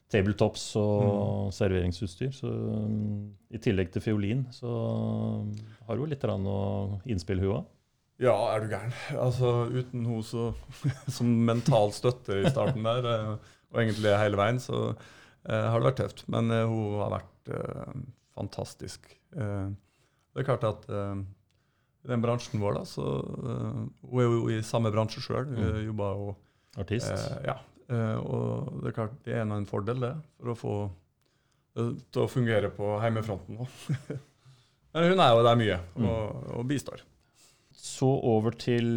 alt 0.08 0.42
og 0.42 1.52
mm, 1.52 1.52
tabletops 1.52 1.58
serveringsutstyr. 1.58 2.32
Så 2.32 2.48
mm, 2.48 3.24
i 3.52 3.58
tillegg 3.60 3.92
til 3.92 4.02
fiolin 4.02 4.46
så 4.52 4.72
har 5.88 5.98
hun 5.98 6.10
litt 6.10 6.24
innspill, 7.06 7.40
hun 7.40 7.58
òg. 7.58 7.66
Ja, 8.18 8.34
er 8.56 8.64
du 8.64 8.72
gæren. 8.72 8.94
Altså, 9.14 9.68
uten 9.70 10.06
hun 10.06 10.24
så, 10.26 10.54
som 11.16 11.28
mental 11.46 11.92
støtte 11.94 12.40
i 12.42 12.50
starten 12.50 12.84
der, 12.84 13.06
eh, 13.06 13.34
og 13.70 13.82
egentlig 13.82 14.16
hele 14.18 14.40
veien, 14.40 14.58
så 14.60 14.96
eh, 15.46 15.68
har 15.70 15.78
det 15.78 15.92
vært 15.92 16.00
tøft. 16.02 16.24
Men 16.34 16.50
eh, 16.52 16.66
hun 16.66 16.98
har 17.04 17.14
vært 17.14 17.52
eh, 17.54 18.00
fantastisk. 18.38 19.06
Eh, 19.36 19.70
det 20.34 20.42
er 20.42 20.48
klart 20.50 20.66
at 20.66 20.90
eh, 20.90 21.22
i 22.08 22.10
den 22.10 22.24
bransjen 22.24 22.62
vår. 22.62 22.80
da, 22.80 22.84
så 22.88 23.06
Hun 24.02 24.20
er 24.22 24.26
jo 24.26 24.44
i 24.50 24.62
samme 24.66 24.90
bransje 24.94 25.22
sjøl. 25.22 25.50
Mm. 25.52 25.82
jobber 25.92 26.22
jo 26.22 26.36
Artist. 26.78 27.12
Ja. 27.46 27.60
Eh, 27.90 28.18
og 28.22 28.82
det 28.84 28.92
er 28.92 28.96
klart 28.98 29.18
det 29.26 29.36
er 29.38 29.46
en 29.46 29.68
fordel, 29.70 30.00
det, 30.04 30.14
for 30.40 30.54
å 30.54 30.58
få 30.58 30.76
det 31.78 31.86
til 32.12 32.24
å 32.24 32.30
fungere 32.32 32.72
på 32.74 32.96
heimefronten 33.04 33.60
òg. 33.62 33.76
Men 34.98 35.12
hun 35.12 35.20
er 35.22 35.36
jo 35.36 35.44
der 35.46 35.60
mye 35.60 35.80
Mm. 35.98 36.08
og, 36.10 36.48
og 36.58 36.68
bistår. 36.70 37.04
Så 37.78 38.08
over 38.26 38.56
til 38.58 38.88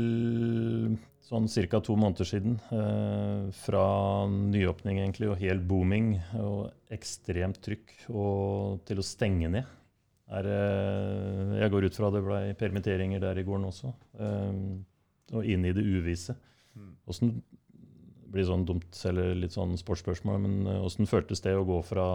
sånn 1.31 1.47
ca. 1.71 1.79
to 1.85 1.95
måneder 2.01 2.27
siden. 2.27 2.57
Eh, 2.75 3.51
fra 3.55 3.85
nyåpning 4.31 4.99
egentlig, 5.03 5.29
og 5.31 5.39
helt 5.43 5.63
booming 5.69 6.15
og 6.41 6.71
ekstremt 6.91 7.61
trykk, 7.63 7.93
og 8.11 8.81
til 8.89 8.99
å 9.03 9.05
stenge 9.07 9.51
ned. 9.53 9.69
Er, 10.31 10.47
eh, 10.47 11.55
jeg 11.61 11.71
går 11.75 11.87
ut 11.91 11.97
fra 12.01 12.11
det 12.15 12.23
ble 12.25 12.41
permitteringer 12.59 13.21
der 13.23 13.39
i 13.39 13.45
gården 13.47 13.69
også. 13.69 13.93
Eh, 14.19 15.37
og 15.37 15.47
inn 15.47 15.65
i 15.69 15.73
det 15.77 15.85
uvisse. 15.87 16.35
Hvordan? 16.75 16.97
Åssen 17.13 17.37
blir 18.33 18.47
sånn 18.49 18.65
dumt, 18.69 18.89
eller 19.11 19.35
litt 19.39 19.55
sånn 19.57 19.77
sportsspørsmål, 19.81 20.41
men 20.45 20.59
eh, 20.71 20.81
åssen 20.87 21.09
føltes 21.11 21.43
det 21.45 21.55
å 21.59 21.67
gå 21.69 21.81
fra, 21.87 22.07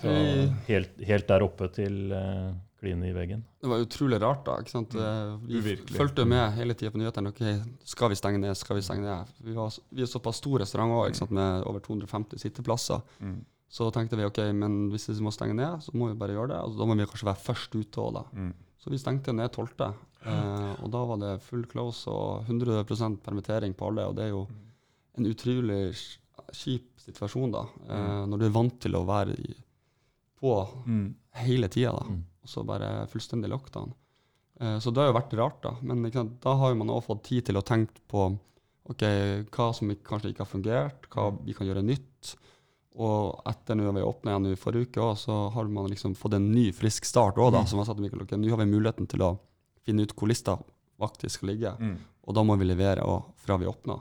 fra 0.00 0.16
Eh. 0.16 0.50
helt, 0.68 1.00
helt 1.04 1.28
der 1.28 1.42
oppe 1.44 1.68
til 1.76 2.12
uh, 2.14 2.54
kline 2.80 3.10
i 3.10 3.12
veggen? 3.12 3.42
Det 3.60 3.68
var 3.68 3.82
utrolig 3.84 4.20
rart, 4.22 4.44
da. 4.46 4.56
ikke 4.62 4.72
sant? 4.72 4.94
Mm. 4.96 5.42
Vi 5.46 5.58
Uvirkelig. 5.60 5.96
fulgte 5.98 6.24
med 6.24 6.54
hele 6.56 6.74
tida 6.74 6.90
på 6.94 7.00
nyhetene. 7.02 7.34
ok, 7.34 7.42
Skal 7.84 8.08
vi 8.08 8.16
stenge 8.16 8.40
ned? 8.40 8.56
Skal 8.56 8.78
vi 8.78 8.82
stenge 8.86 9.04
ned? 9.04 9.34
Vi, 9.44 9.52
var, 9.52 9.74
vi 9.90 10.02
er 10.02 10.10
såpass 10.10 10.40
stor 10.40 10.62
restaurant 10.64 10.96
òg, 10.96 11.30
med 11.30 11.66
over 11.68 11.80
250 11.84 12.40
sitteplasser. 12.40 13.02
Mm. 13.20 13.42
Så 13.70 13.86
tenkte 13.94 14.16
vi 14.18 14.24
ok, 14.26 14.40
men 14.56 14.88
hvis 14.90 15.06
vi 15.12 15.20
må 15.22 15.30
stenge 15.30 15.54
ned, 15.54 15.84
så 15.84 15.92
må 15.94 16.08
vi 16.10 16.18
bare 16.18 16.34
gjøre 16.34 16.54
det. 16.54 16.62
Altså, 16.64 16.80
da 16.80 16.88
må 16.88 16.96
vi 16.98 17.06
kanskje 17.06 17.28
være 17.28 17.44
først 17.44 17.76
ute 17.76 18.02
òg, 18.02 18.14
da. 18.16 18.24
Mm. 18.34 18.54
Så 18.80 18.90
vi 18.90 18.98
stengte 18.98 19.34
ned 19.36 19.52
12. 19.52 19.92
Eh, 20.26 20.72
og 20.82 20.88
da 20.92 21.04
var 21.06 21.20
det 21.20 21.34
full 21.44 21.62
close 21.68 22.10
og 22.10 22.48
100% 22.48 23.20
permittering 23.24 23.76
på 23.76 23.90
alle. 23.90 24.08
Og 24.08 24.16
det 24.16 24.26
er 24.26 24.32
jo 24.32 24.46
en 25.18 25.26
utrolig 25.26 25.94
kjip 26.52 27.00
situasjon, 27.00 27.52
da. 27.54 27.64
Eh, 27.88 28.26
når 28.30 28.38
du 28.38 28.44
er 28.46 28.54
vant 28.54 28.78
til 28.82 28.96
å 28.98 29.04
være 29.06 29.34
i, 29.38 29.54
på 30.40 30.54
Mm. 30.86 31.14
hele 31.44 31.68
tida, 31.68 31.92
da. 31.92 32.04
Mm. 32.08 32.24
Og 32.42 32.48
så 32.48 32.64
bare 32.66 33.06
fullstendig 33.12 33.50
lockdown. 33.52 33.92
Eh, 34.60 34.78
så 34.80 34.92
det 34.92 35.02
har 35.02 35.12
jo 35.12 35.18
vært 35.18 35.36
rart, 35.38 35.60
da. 35.62 35.74
Men 35.82 36.10
sant, 36.12 36.40
da 36.40 36.54
har 36.56 36.74
man 36.74 36.88
også 36.88 37.06
fått 37.12 37.22
tid 37.24 37.44
til 37.46 37.56
å 37.56 37.62
tenke 37.64 38.00
på 38.08 38.38
ok, 38.90 39.02
hva 39.52 39.72
som 39.74 39.90
kanskje 39.94 40.32
ikke 40.32 40.42
har 40.44 40.50
fungert, 40.50 41.08
hva 41.12 41.30
vi 41.44 41.52
kan 41.54 41.66
gjøre 41.68 41.84
nytt. 41.84 42.34
Og 43.00 43.40
etter 43.46 43.76
når 43.78 43.92
vi 43.94 44.02
åpna 44.02 44.32
igjen 44.32 44.48
i 44.52 44.56
forrige 44.58 44.88
uke, 44.88 45.00
også, 45.00 45.24
så 45.28 45.52
har 45.54 45.68
man 45.70 45.86
liksom 45.88 46.16
fått 46.18 46.34
en 46.34 46.50
ny, 46.52 46.72
frisk 46.72 47.04
start 47.06 47.36
òg. 47.38 47.52
Mm. 47.54 47.66
Som 47.70 47.78
jeg 47.78 47.86
sa 47.86 47.94
til 47.94 48.02
Mikkel, 48.02 48.22
ok, 48.24 48.32
nå 48.36 48.50
har 48.50 48.58
vi 48.64 48.66
muligheten 48.72 49.06
til 49.08 49.22
å 49.22 49.38
finne 49.86 50.02
ut 50.02 50.12
hvor 50.16 50.28
lista 50.28 50.56
faktisk 50.98 51.38
skal 51.38 51.52
ligge. 51.52 51.70
Mm. 51.78 51.94
Og 52.26 52.34
da 52.34 52.42
må 52.42 52.56
vi 52.58 52.66
levere 52.66 53.04
også 53.06 53.32
fra 53.44 53.56
vi 53.62 53.66
åpna. 53.70 54.00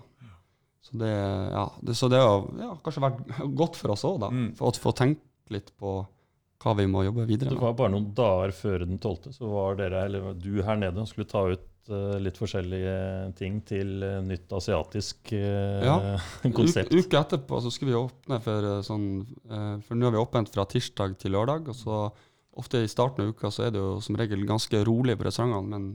Så 0.81 0.97
det, 0.97 1.09
ja, 1.09 1.65
det, 1.81 1.95
så 1.99 2.07
det 2.11 2.21
har 2.23 2.45
ja, 2.59 2.71
kanskje 2.83 3.03
vært 3.03 3.41
godt 3.57 3.77
for 3.79 3.93
oss 3.95 4.05
òg, 4.07 4.21
da. 4.23 4.29
Mm. 4.31 4.47
For 4.57 4.69
å 4.71 4.83
få 4.87 4.95
tenkt 4.95 5.25
litt 5.51 5.73
på 5.79 5.99
hva 6.59 6.75
vi 6.75 6.85
må 6.91 7.05
jobbe 7.07 7.25
videre 7.27 7.53
med. 7.53 7.59
Det 7.59 7.65
var 7.65 7.75
bare 7.79 7.93
noen 7.93 8.11
dager 8.15 8.53
før 8.55 8.85
den 8.85 8.99
12., 8.99 9.33
så 9.35 9.49
var 9.51 9.79
dere, 9.79 10.05
eller 10.09 10.31
du 10.35 10.61
her 10.65 10.79
nede 10.79 11.03
og 11.03 11.07
skulle 11.07 11.29
ta 11.29 11.45
ut 11.47 11.91
eh, 11.91 12.17
litt 12.19 12.39
forskjellige 12.39 12.95
ting 13.39 13.61
til 13.67 14.03
eh, 14.03 14.17
nytt 14.25 14.51
asiatisk 14.55 15.31
eh, 15.35 15.85
Ja. 15.87 16.17
konsept. 16.57 16.91
Uke, 16.91 17.05
uke 17.07 17.21
etterpå 17.21 17.61
så 17.63 17.71
skulle 17.71 17.93
vi 17.93 17.99
åpne 18.01 18.41
for 18.43 18.69
sånn 18.85 19.07
For 19.85 19.95
nå 19.95 20.09
har 20.09 20.17
vi 20.17 20.23
åpent 20.23 20.51
fra 20.51 20.67
tirsdag 20.67 21.15
til 21.21 21.35
lørdag. 21.37 21.71
og 21.71 21.79
så 21.79 22.01
Ofte 22.59 22.81
i 22.83 22.91
starten 22.91 23.23
av 23.23 23.31
uka 23.31 23.51
så 23.53 23.67
er 23.67 23.71
det 23.71 23.79
jo 23.79 23.99
som 24.03 24.17
regel 24.19 24.41
ganske 24.47 24.81
rolig 24.83 25.15
på 25.15 25.27
restaurantene, 25.29 25.69
men 25.69 25.91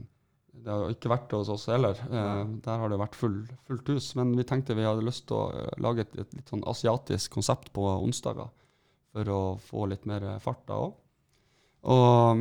det 0.65 0.73
har 0.73 0.81
jo 0.81 0.93
ikke 0.95 1.11
vært 1.11 1.27
det 1.29 1.37
hos 1.37 1.49
oss 1.53 1.67
heller. 1.69 1.99
Eh, 2.09 2.39
der 2.65 2.79
har 2.81 2.89
det 2.89 2.97
vært 2.97 3.17
full, 3.19 3.37
fullt 3.67 3.89
hus. 3.93 4.07
Men 4.17 4.31
vi 4.33 4.45
tenkte 4.49 4.73
vi 4.77 4.87
hadde 4.87 5.05
lyst 5.05 5.27
til 5.29 5.37
å 5.37 5.43
eh, 5.53 5.75
lage 5.85 6.01
et, 6.07 6.15
et 6.23 6.31
litt 6.39 6.49
sånn 6.49 6.63
asiatisk 6.65 7.35
konsept 7.37 7.69
på 7.75 7.85
onsdager 7.99 8.49
for 9.13 9.29
å 9.29 9.41
få 9.61 9.85
litt 9.91 10.07
mer 10.09 10.25
fart 10.43 10.63
da 10.65 10.79
òg. 10.87 10.95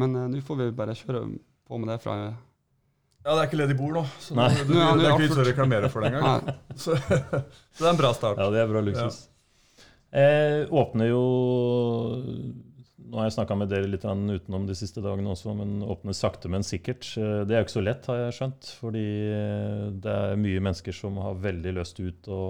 Men 0.01 0.17
eh, 0.17 0.31
nå 0.33 0.41
får 0.47 0.61
vi 0.63 0.71
bare 0.81 0.97
kjøre 0.97 1.27
på 1.69 1.81
med 1.83 1.93
det 1.93 1.99
fra 2.01 2.17
Ja, 2.25 3.35
det 3.35 3.37
er 3.37 3.45
ikke 3.51 3.61
ledig 3.61 3.77
bord 3.77 3.99
nå, 3.99 4.07
så 4.21 4.39
Nei. 4.41 4.49
det, 4.57 4.67
Nå 4.73 4.81
er 4.81 4.97
det, 4.97 5.05
er 5.05 5.13
ikke 5.13 5.27
vits 5.27 5.43
å 5.45 5.47
reklamere 5.51 5.93
for 5.93 6.05
det 6.05 6.15
engang. 6.15 6.49
Så, 6.85 6.97
så 6.97 7.85
det 7.85 7.87
er 7.87 7.93
en 7.93 8.01
bra 8.01 8.11
start. 8.17 8.41
Ja, 8.41 8.49
det 8.53 8.65
er 8.65 8.73
bra 8.73 8.83
luksus. 8.85 9.21
Eh, 10.15 10.65
åpner 10.73 11.09
jo 11.13 11.23
Nå 13.05 13.21
har 13.21 13.27
jeg 13.29 13.35
snakka 13.37 13.57
med 13.59 13.69
dere 13.69 13.89
litt 13.91 14.05
utenom 14.05 14.65
de 14.69 14.75
siste 14.79 15.03
dagene 15.05 15.29
også, 15.35 15.53
men 15.59 15.83
åpne 15.85 16.15
sakte, 16.17 16.49
men 16.49 16.65
sikkert. 16.65 17.05
Eh, 17.21 17.45
Det 17.45 17.53
er 17.53 17.61
jo 17.61 17.67
ikke 17.67 17.77
så 17.77 17.85
lett, 17.85 18.07
har 18.09 18.21
jeg 18.23 18.37
skjønt. 18.39 18.71
Fordi 18.81 19.05
eh, 19.29 19.85
det 20.05 20.15
er 20.15 20.41
mye 20.41 20.63
mennesker 20.65 20.97
som 20.97 21.19
har 21.21 21.37
veldig 21.43 21.75
lyst 21.77 22.01
ut 22.01 22.29
å, 22.33 22.43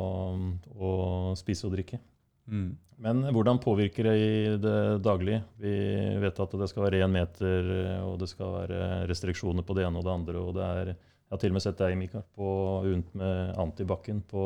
å 0.78 0.90
spise 1.38 1.66
og 1.66 1.74
drikke. 1.74 1.98
Mm. 2.46 2.70
Men 3.04 3.24
hvordan 3.34 3.58
påvirker 3.58 4.06
det 4.06 4.14
i 4.20 4.34
det 4.62 4.78
daglige? 5.02 5.42
Vi 5.58 5.74
vet 6.22 6.38
at 6.44 6.52
det 6.60 6.68
skal 6.70 6.86
være 6.86 7.02
én 7.02 7.10
meter, 7.10 7.70
og 8.06 8.20
det 8.20 8.28
skal 8.30 8.54
være 8.60 8.82
restriksjoner 9.10 9.66
på 9.66 9.74
det 9.74 9.88
ene 9.88 9.98
og 9.98 10.06
det 10.06 10.14
andre. 10.14 10.38
og 10.38 10.54
det 10.54 10.68
er, 10.68 10.92
Jeg 11.24 11.32
har 11.32 11.40
til 11.40 11.50
og 11.50 11.56
med 11.56 11.62
sett 11.64 11.78
deg, 11.80 11.94
Mikael, 11.98 12.22
på 12.36 12.48
rundt 12.84 13.14
med 13.18 13.56
antibac-en 13.58 14.20
på 14.30 14.42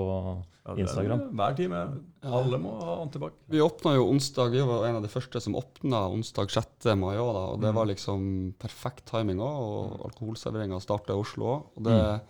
Ja, 0.64 0.74
det 0.76 0.84
Instagram. 0.86 1.24
Hver 1.36 1.56
time. 1.58 1.80
Alle 2.22 2.58
må 2.62 2.70
ha 2.80 2.94
antibac. 3.02 3.32
Vi 3.50 3.60
åpna 3.60 3.94
jo 3.96 4.06
onsdag, 4.12 4.52
vi 4.54 4.62
var 4.64 4.86
en 4.86 4.96
av 5.00 5.02
de 5.04 5.10
første 5.12 5.40
som 5.42 5.56
åpna 5.58 6.04
onsdag 6.14 6.48
6. 6.54 6.94
mai 6.96 7.16
òg. 7.16 7.34
Og 7.54 7.60
det 7.60 7.68
Mm. 7.72 7.74
var 7.74 7.86
liksom 7.86 8.54
perfekt 8.58 9.04
timing 9.10 9.38
òg, 9.38 9.58
og 9.58 10.04
alkoholserveringa 10.10 10.80
starta 10.80 11.12
i 11.12 11.20
Oslo 11.20 11.44
òg. 11.44 11.62
Og 11.76 11.82
det, 11.84 12.20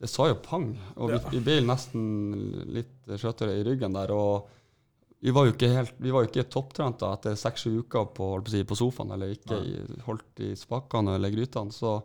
det 0.00 0.08
sa 0.10 0.26
jo 0.28 0.34
pang. 0.34 0.76
Og 0.96 1.10
vi, 1.10 1.18
vi 1.38 1.40
ble 1.40 1.60
nesten 1.64 2.66
litt 2.74 3.06
skjøtere 3.06 3.60
i 3.60 3.64
ryggen 3.64 3.92
der. 3.94 4.10
og 4.10 4.48
vi 5.22 5.30
var 5.30 5.46
jo 5.46 5.52
ikke 5.52 5.68
helt, 5.72 5.94
vi 6.02 6.10
var 6.10 6.24
jo 6.24 6.28
ikke 6.32 6.50
topptrent 6.50 6.98
da, 6.98 7.12
etter 7.14 7.36
seks-sju 7.38 7.84
uker 7.86 8.08
på, 8.12 8.32
holdt 8.34 8.44
på, 8.44 8.50
å 8.50 8.56
si, 8.56 8.64
på 8.64 8.74
sofaen, 8.74 9.12
eller 9.14 9.30
ikke 9.36 9.54
i, 9.62 9.76
holdt 10.02 10.40
i 10.42 10.56
spakene 10.58 11.14
eller 11.14 11.30
grytene. 11.30 11.70
Så 11.70 12.02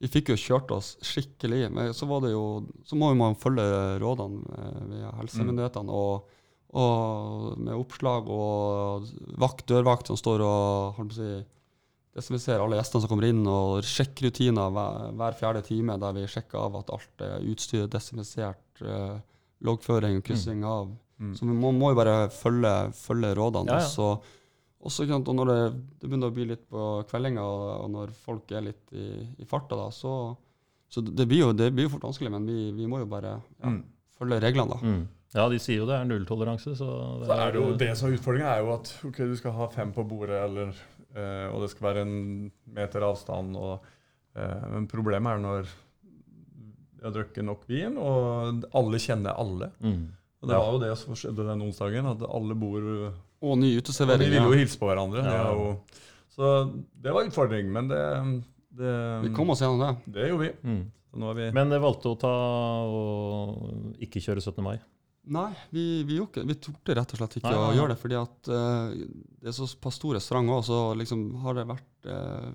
vi 0.00 0.08
fikk 0.12 0.28
jo 0.34 0.36
kjørt 0.36 0.70
oss 0.76 0.94
skikkelig. 1.00 1.70
Men 1.72 1.92
så, 1.96 2.06
var 2.06 2.20
det 2.26 2.32
jo, 2.34 2.66
så 2.84 2.98
må 3.00 3.12
man 3.16 3.34
følge 3.40 3.64
rådene 4.02 4.56
eh, 4.58 4.80
via 4.94 5.12
helsemyndighetene. 5.20 5.90
og 5.92 6.32
og 6.76 7.54
med 7.62 7.72
oppslag 7.72 8.26
og 8.28 9.06
vakt, 9.40 9.62
dørvakt 9.70 10.10
som 10.10 10.16
står 10.18 10.42
og 10.44 10.98
si, 11.14 11.28
desinfiserer 12.16 12.60
alle 12.60 12.76
gjestene 12.80 13.04
som 13.04 13.08
kommer 13.12 13.28
inn, 13.30 13.40
og 13.48 13.86
sjekkrutiner 13.86 14.74
hver, 14.74 15.06
hver 15.16 15.36
fjerde 15.38 15.62
time 15.64 15.96
der 16.02 16.12
vi 16.18 16.26
sjekker 16.28 16.58
av 16.66 16.76
at 16.82 16.92
alt 16.92 17.24
er 17.24 17.46
utstyret 17.48 17.94
desinfisert, 17.94 18.82
eh, 18.82 19.14
loggføring, 19.64 20.20
kryssing 20.26 20.66
av. 20.68 20.90
Mm. 21.22 21.32
Så 21.38 21.48
vi 21.48 21.56
må, 21.56 21.70
må 21.72 21.94
jo 21.94 22.00
bare 22.02 22.16
følge, 22.34 22.74
følge 22.98 23.32
rådene. 23.38 23.72
Ja, 23.72 23.78
ja. 23.80 23.86
Og 23.86 23.94
så- 23.94 24.20
også, 24.84 25.06
sant, 25.08 25.28
og 25.28 25.34
når 25.38 25.46
det, 25.50 25.60
det 26.00 26.08
begynner 26.10 26.30
å 26.30 26.34
bli 26.36 26.44
litt 26.52 26.64
på 26.70 26.82
kveldinga, 27.10 27.42
og, 27.42 27.68
og 27.84 27.90
når 27.94 28.10
folk 28.24 28.50
er 28.52 28.66
litt 28.68 28.92
i, 28.92 29.06
i 29.42 29.44
farta, 29.48 29.76
da, 29.78 29.88
så, 29.90 30.12
så 30.88 31.02
det 31.02 31.26
blir 31.26 31.40
jo 31.46 31.52
det 31.56 31.72
blir 31.74 31.88
jo 31.88 31.94
fort 31.96 32.04
vanskelig, 32.06 32.30
men 32.30 32.46
vi, 32.46 32.70
vi 32.76 32.86
må 32.86 33.00
jo 33.02 33.06
bare 33.10 33.38
ja, 33.40 33.70
Mm. 33.72 33.80
følge 34.18 34.40
reglene, 34.44 34.76
da. 34.76 34.78
Mm. 34.84 35.06
Ja, 35.36 35.48
de 35.52 35.58
sier 35.60 35.80
jo 35.82 35.86
det 35.88 35.96
er 35.98 36.06
nulltoleranse, 36.08 36.76
så 36.78 36.86
det 37.20 37.26
Så 37.28 37.34
er 37.40 37.50
det 37.52 37.60
jo 37.60 37.72
det 37.80 37.88
som 37.98 38.08
er 38.08 38.14
utfordringa, 38.16 38.52
er 38.52 38.62
jo 38.64 38.74
at 38.76 38.92
ok, 39.08 39.16
du 39.32 39.34
skal 39.36 39.52
ha 39.58 39.66
fem 39.74 39.90
på 39.92 40.04
bordet, 40.08 40.38
eller, 40.46 40.70
eh, 41.16 41.48
og 41.50 41.64
det 41.64 41.70
skal 41.74 41.88
være 41.90 42.04
en 42.06 42.14
meter 42.78 43.04
avstand. 43.04 43.56
Og, 43.58 43.84
eh, 44.36 44.68
men 44.72 44.86
problemet 44.88 45.34
er 45.34 45.42
når 45.42 45.66
vi 45.66 47.02
har 47.04 47.12
drukket 47.12 47.44
nok 47.44 47.66
vin, 47.68 47.98
og 48.00 48.64
alle 48.72 48.98
kjenner 49.02 49.36
alle. 49.36 49.68
Mm. 49.84 50.06
Og 50.46 50.50
det 50.50 50.56
Ja. 50.56 50.62
var 50.62 50.74
jo 50.76 50.82
det 50.84 50.90
som 51.00 51.16
skjedde 51.18 51.46
den 51.50 51.64
onsdagen, 51.66 52.06
at 52.14 52.22
alle 52.22 52.54
bor 52.54 52.84
Og 53.42 53.58
ny 53.58 53.72
Og 53.82 53.88
de 53.90 54.18
ville 54.22 54.42
jo 54.46 54.52
hilse 54.54 54.78
på 54.78 54.86
hverandre. 54.88 55.24
Ja. 55.26 55.50
jo, 55.52 55.80
så 56.30 56.52
det 57.02 57.12
var 57.12 57.26
utfordring, 57.26 57.68
men 57.72 57.88
det, 57.90 58.02
det, 58.78 58.92
Vi 59.26 59.34
kom 59.34 59.50
oss 59.50 59.60
gjennom 59.64 59.82
det. 59.82 60.12
det 60.14 60.28
gjorde 60.30 60.46
vi. 60.46 60.52
Mm. 60.62 60.84
Nå 61.16 61.30
er 61.32 61.38
vi 61.38 61.48
Men 61.56 61.72
dere 61.72 61.82
valgte 61.82 62.12
å 62.12 62.18
ta 62.20 62.34
og 62.92 63.96
ikke 64.04 64.22
kjøre 64.22 64.42
17. 64.44 64.62
mai. 64.64 64.76
Nei, 65.26 65.50
vi, 65.74 66.04
vi, 66.06 66.20
gjorde 66.20 66.44
vi 66.46 66.54
torde 66.62 66.94
rett 66.94 67.12
og 67.16 67.18
slett 67.18 67.38
ikke 67.40 67.50
Nei, 67.50 67.58
å 67.58 67.62
nei, 67.64 67.70
å 67.72 67.78
gjøre 67.80 67.94
det, 67.94 67.98
fordi 67.98 68.18
at 68.20 68.50
uh, 68.52 68.92
det 69.42 69.50
er 69.50 69.56
såpass 69.56 69.96
stor 69.98 70.14
restaurant 70.14 70.52
òg, 70.54 70.60
så 70.68 70.76
liksom 71.00 71.24
har 71.42 71.56
det 71.58 71.64
vært 71.66 72.06
uh, 72.12 72.52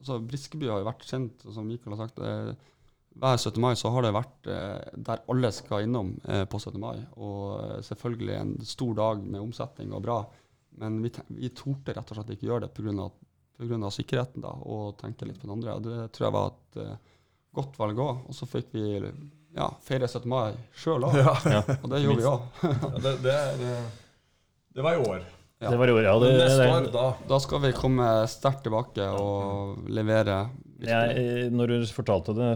altså 0.00 0.16
Briskeby 0.24 0.70
har 0.70 0.80
jo 0.80 0.88
vært 0.88 1.04
kjent, 1.08 1.44
som 1.52 1.68
Mikael 1.68 1.96
har 1.96 2.06
sagt. 2.06 2.22
eh, 2.24 2.54
hver 3.14 3.36
17. 3.36 3.60
mai 3.62 3.74
så 3.78 3.90
har 3.94 4.02
det 4.02 4.14
vært 4.14 4.48
eh, 4.50 4.94
der 5.06 5.22
alle 5.30 5.50
skal 5.54 5.84
innom 5.86 6.14
eh, 6.26 6.44
på 6.50 6.58
17. 6.58 6.78
mai. 6.82 6.96
Og 7.14 7.60
eh, 7.60 7.76
selvfølgelig 7.86 8.34
en 8.38 8.54
stor 8.66 8.96
dag 8.98 9.22
med 9.22 9.42
omsetning 9.42 9.94
og 9.94 10.02
bra, 10.02 10.18
men 10.82 10.98
vi, 11.04 11.12
vi 11.38 11.52
torde 11.54 11.94
rett 11.94 12.10
og 12.10 12.18
slett 12.18 12.34
ikke 12.34 12.48
gjøre 12.48 12.66
det 12.66 12.72
pga. 12.74 13.90
sikkerheten 13.94 14.42
da, 14.42 14.50
og 14.50 14.96
tenke 14.98 15.28
litt 15.28 15.38
på 15.38 15.46
den 15.46 15.54
andre. 15.58 15.76
Og 15.78 15.86
det 15.86 16.10
tror 16.12 16.26
jeg 16.26 16.36
var 16.38 16.50
et 16.50 16.80
eh, 16.82 17.14
godt 17.54 17.78
valg 17.78 18.02
òg. 18.02 18.26
Og 18.28 18.34
så 18.34 18.50
fikk 18.50 18.74
vi 18.74 18.98
ja, 19.54 19.70
feire 19.86 20.08
17. 20.08 20.28
mai 20.28 20.52
sjøl 20.74 21.06
òg. 21.08 21.14
ja. 21.20 21.62
Og 21.82 21.88
det 21.92 22.02
gjorde 22.02 22.18
vi 22.18 22.28
òg. 22.32 22.50
ja, 22.82 22.92
det, 23.06 23.16
det, 23.22 23.38
det 24.74 24.82
var 24.82 24.98
i 24.98 25.06
år. 25.06 25.24
Ja. 25.62 25.70
Det 25.70 25.76
var 25.76 25.88
i 25.88 25.92
år, 25.94 26.02
ja. 26.02 26.18
Det, 26.18 26.32
neste 26.34 26.62
det, 26.62 26.72
år, 26.74 26.86
da 26.92 27.04
Da 27.30 27.38
skal 27.40 27.62
vi 27.62 27.72
komme 27.76 28.08
sterkt 28.28 28.64
tilbake 28.66 29.06
og 29.16 29.86
levere. 29.86 30.48
Jeg, 30.88 31.50
når 31.52 31.66
du 31.72 31.86
fortalte 31.94 32.34
det 32.36 32.50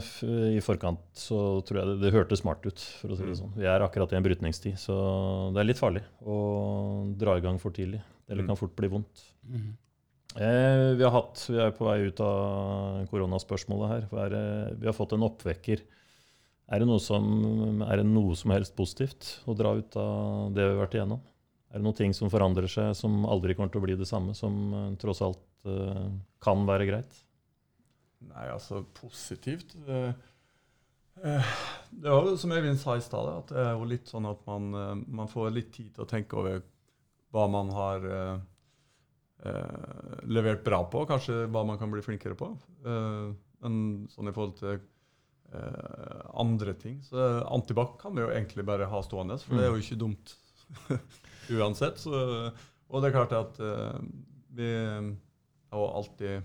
i 0.56 0.60
forkant, 0.64 1.00
så 1.14 1.62
tror 1.66 1.80
jeg 1.80 1.86
det, 1.92 1.96
det 2.06 2.12
hørtes 2.14 2.40
smart 2.42 2.64
ut. 2.66 2.78
for 3.00 3.08
å 3.08 3.16
si 3.16 3.22
det 3.24 3.34
Mm. 3.34 3.40
sånn. 3.42 3.54
Vi 3.56 3.64
er 3.66 3.80
akkurat 3.80 4.12
i 4.12 4.16
en 4.16 4.22
brytningstid, 4.26 4.74
så 4.78 5.52
det 5.54 5.60
er 5.60 5.68
litt 5.70 5.78
farlig 5.80 6.02
å 6.26 7.16
dra 7.18 7.36
i 7.36 7.40
gang 7.44 7.58
for 7.58 7.70
tidlig. 7.70 8.00
Eller 8.28 8.42
Mm. 8.42 8.48
kan 8.48 8.56
fort 8.56 8.76
bli 8.76 8.88
vondt. 8.88 9.22
Mhm. 9.48 9.76
Eh, 10.36 10.94
vi, 10.94 11.02
har 11.02 11.10
hatt, 11.10 11.46
vi 11.48 11.56
er 11.58 11.70
på 11.72 11.86
vei 11.86 12.06
ut 12.06 12.20
av 12.20 13.06
koronaspørsmålet 13.08 13.88
her. 13.88 14.18
Er 14.26 14.74
vi 14.76 14.86
har 14.86 14.92
fått 14.92 15.12
en 15.14 15.22
oppvekker. 15.24 15.80
Er 16.70 16.78
det, 16.80 16.86
noe 16.86 17.00
som, 17.00 17.80
er 17.82 17.96
det 17.96 18.04
noe 18.06 18.34
som 18.36 18.50
helst 18.52 18.76
positivt 18.76 19.40
å 19.48 19.56
dra 19.56 19.72
ut 19.74 19.96
av 19.96 20.52
det 20.52 20.62
vi 20.68 20.76
har 20.76 20.86
vært 20.86 20.94
igjennom? 21.00 21.20
Er 21.72 21.78
det 21.78 21.82
noen 21.82 21.96
ting 21.96 22.12
som 22.12 22.28
forandrer 22.28 22.68
seg, 22.68 22.94
som 22.94 23.24
aldri 23.24 23.54
kommer 23.56 23.72
til 23.72 23.80
å 23.80 23.84
bli 23.84 23.96
det 23.96 24.06
samme, 24.06 24.34
som 24.36 24.74
eh, 24.74 24.96
tross 25.00 25.22
alt 25.22 25.38
eh, 25.64 26.10
kan 26.40 26.66
være 26.66 26.86
greit? 26.86 27.24
Nei, 28.26 28.48
altså 28.50 28.80
positivt 28.98 29.76
eh, 29.86 30.10
eh, 31.22 31.50
Det 31.90 32.10
var 32.10 32.26
jo 32.26 32.34
som 32.40 32.54
Øyvind 32.54 32.80
sa 32.80 32.96
i 32.98 33.04
stad, 33.04 33.30
at 33.30 33.52
det 33.54 33.62
er 33.62 33.76
jo 33.76 33.86
litt 33.86 34.10
sånn 34.10 34.26
at 34.26 34.42
man, 34.48 34.68
eh, 34.74 34.94
man 35.20 35.30
får 35.30 35.52
litt 35.54 35.70
tid 35.76 35.92
til 35.94 36.04
å 36.04 36.10
tenke 36.10 36.38
over 36.40 36.60
hva 37.34 37.44
man 37.52 37.70
har 37.76 38.06
eh, 38.08 38.38
levert 40.26 40.64
bra 40.66 40.82
på, 40.90 41.04
kanskje 41.06 41.44
hva 41.52 41.62
man 41.68 41.78
kan 41.78 41.92
bli 41.92 42.02
flinkere 42.02 42.38
på. 42.38 42.50
Eh, 42.88 43.28
men 43.62 43.78
sånn 44.10 44.30
i 44.30 44.34
forhold 44.34 44.58
til 44.60 44.76
eh, 44.78 46.20
andre 46.38 46.74
ting 46.78 47.00
Så 47.02 47.24
antibac 47.50 47.96
kan 48.02 48.14
vi 48.14 48.22
jo 48.22 48.30
egentlig 48.30 48.64
bare 48.66 48.86
ha 48.90 49.02
stående, 49.04 49.38
for 49.44 49.58
det 49.58 49.66
er 49.66 49.74
jo 49.74 49.82
ikke 49.84 50.02
dumt 50.02 50.34
uansett. 51.58 52.02
Så, 52.02 52.18
og 52.88 53.02
det 53.02 53.10
er 53.10 53.18
klart 53.20 53.34
at 53.36 53.58
vi 54.58 54.70
har 55.70 55.98
alltid 56.00 56.42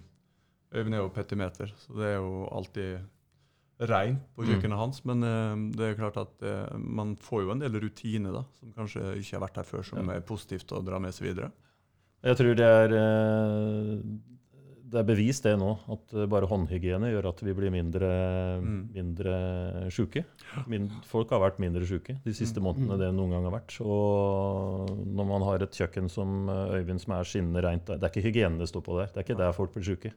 Øyvind 0.74 0.96
er 0.96 1.03
jo 1.03 1.10
petimeter, 1.13 1.72
så 1.77 1.94
det 1.98 2.06
er 2.12 2.15
jo 2.18 2.48
alltid 2.51 3.00
reint 3.89 4.20
på 4.36 4.44
Mm. 4.44 4.50
kjøkkenet 4.50 4.77
hans. 4.80 5.03
Men 5.06 5.24
uh, 5.24 5.56
det 5.77 5.92
er 5.92 5.96
klart 6.00 6.18
at 6.18 6.44
uh, 6.44 6.77
man 6.77 7.15
får 7.18 7.44
jo 7.44 7.51
en 7.51 7.60
del 7.60 7.80
rutiner 7.82 8.32
da, 8.34 8.44
som 8.60 8.72
kanskje 8.74 9.15
ikke 9.20 9.38
har 9.38 9.48
vært 9.48 9.56
her 9.62 9.63
før, 9.70 9.84
som 9.86 10.10
Ja. 10.10 10.15
er 10.15 10.22
positivt 10.22 10.72
å 10.72 10.84
dra 10.86 11.00
med 11.00 11.13
seg 11.13 11.27
videre. 11.34 11.51
Jeg 12.24 12.38
tror 12.38 12.56
det 12.56 12.63
er, 12.63 12.94
eh, 12.96 13.98
det 14.94 15.00
er 15.01 15.03
bevist 15.03 15.44
det 15.44 15.58
nå, 15.60 15.74
at 15.92 16.13
bare 16.30 16.48
håndhygiene 16.48 17.10
gjør 17.12 17.27
at 17.34 17.42
vi 17.44 17.51
blir 17.58 17.70
mindre, 17.74 18.62
Mm. 18.62 18.94
mindre 18.94 19.89
sjuke. 19.92 20.24
Folk 21.03 21.30
har 21.32 21.42
vært 21.42 21.60
mindre 21.60 21.82
sjuke 21.84 22.15
de 22.24 22.32
siste 22.32 22.62
Mm. 22.62 22.63
månedene 22.63 22.98
det 23.00 23.13
noen 23.13 23.32
gang 23.32 23.44
har 23.44 23.60
vært. 23.60 23.75
Og 23.82 24.88
når 25.06 25.27
man 25.27 25.42
har 25.42 25.63
et 25.63 25.72
kjøkken 25.72 26.10
som 26.10 26.48
Øyvind 26.48 27.01
som 27.01 27.13
er 27.13 27.24
skinnende 27.25 27.62
reint 27.62 27.86
det 27.86 28.01
er 28.01 28.10
ikke 28.10 28.24
hygienen 28.32 28.58
det 28.60 28.70
står 28.70 28.84
på 28.86 28.98
der. 29.00 29.08
Det 29.12 29.18
er 29.18 29.34
ikke 29.34 29.38
der 29.38 29.51
folk 29.51 29.74
blir 29.74 29.84
sjuke. 29.84 30.13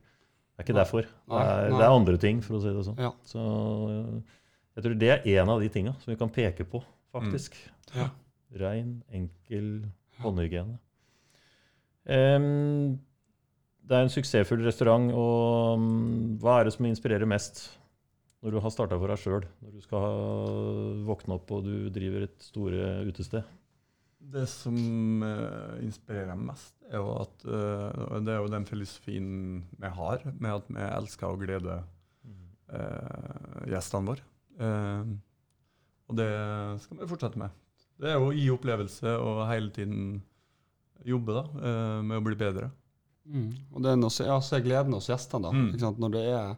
Det 0.57 0.63
er 0.63 0.67
ikke 0.71 0.79
derfor. 0.79 1.05
Det 1.05 1.29
Nei, 1.35 1.45
er, 1.45 1.67
nei. 1.69 1.77
det 1.77 1.85
er 1.85 1.95
andre 1.95 2.17
ting, 2.21 2.39
for 2.41 2.57
å 2.57 2.63
si 2.65 2.71
det 2.73 2.85
sånn. 2.87 3.01
Ja. 3.03 3.11
Så 3.29 3.43
eh, 3.93 4.37
jeg 4.77 4.87
tror 4.87 4.95
det 5.03 5.11
er 5.13 5.27
en 5.43 5.53
av 5.53 5.61
de 5.61 5.69
tinga 5.73 5.93
som 6.01 6.13
vi 6.13 6.17
kan 6.21 6.33
peke 6.33 6.65
på, 6.69 6.81
faktisk. 7.13 7.59
Ja. 7.93 8.09
Rein, 8.57 9.03
enkel 9.13 9.69
håndhygiene. 10.25 10.79
Um, 12.07 12.97
det 13.87 13.99
er 13.99 14.07
en 14.07 14.13
suksessfull 14.13 14.65
restaurant, 14.65 15.11
og 15.13 15.77
um, 15.83 16.39
hva 16.41 16.61
er 16.61 16.69
det 16.69 16.77
som 16.77 16.89
inspirerer 16.89 17.29
mest 17.29 17.67
når 18.41 18.57
du 18.57 18.61
har 18.63 18.73
starta 18.73 18.97
for 19.01 19.13
deg 19.13 19.21
sjøl? 19.21 19.45
Når 19.61 19.77
du 19.77 19.85
skal 19.85 21.05
våkne 21.05 21.37
opp 21.37 21.53
og 21.53 21.67
du 21.67 21.91
driver 21.93 22.25
et 22.29 22.49
store 22.49 22.97
utested? 23.09 23.45
Det 24.33 24.47
som 24.51 24.77
uh, 25.23 25.77
inspirerer 25.85 26.35
meg 26.35 26.49
mest, 26.53 26.73
er 26.91 26.99
jo 26.99 27.13
at 27.21 27.45
uh, 27.47 28.17
det 28.25 28.33
er 28.35 28.41
jo 28.41 28.51
den 28.51 28.67
filosofien 28.67 29.29
vi 29.79 29.91
har, 29.99 30.25
med 30.33 30.51
at 30.51 30.71
vi 30.73 30.83
elsker 30.87 31.29
og 31.31 31.45
gleder 31.45 31.85
uh, 32.73 33.63
gjestene 33.71 34.11
våre. 34.13 34.27
Og 36.07 36.17
det 36.17 36.31
skal 36.81 37.01
vi 37.03 37.09
fortsette 37.11 37.39
med. 37.43 37.55
Det 38.01 38.09
er 38.09 38.17
jo 38.17 38.31
å 38.31 38.35
gi 38.35 38.47
opplevelse 38.55 39.13
og 39.21 39.41
hele 39.51 39.69
tiden 39.75 40.23
jobbe 41.07 41.35
da, 41.37 41.43
med 42.01 42.17
å 42.17 42.25
bli 42.25 42.39
bedre. 42.41 42.71
Mm. 43.27 43.51
Og 43.75 43.83
det 43.85 43.91
er 43.93 43.99
noe, 44.01 44.13
ja, 44.25 44.37
så 44.41 44.57
er 44.57 44.65
gleden 44.65 44.95
hos 44.97 45.11
gjestene, 45.11 45.51
da. 45.51 45.53
Mm. 45.53 45.99
Når 46.01 46.15
det 46.15 46.23
er 46.31 46.55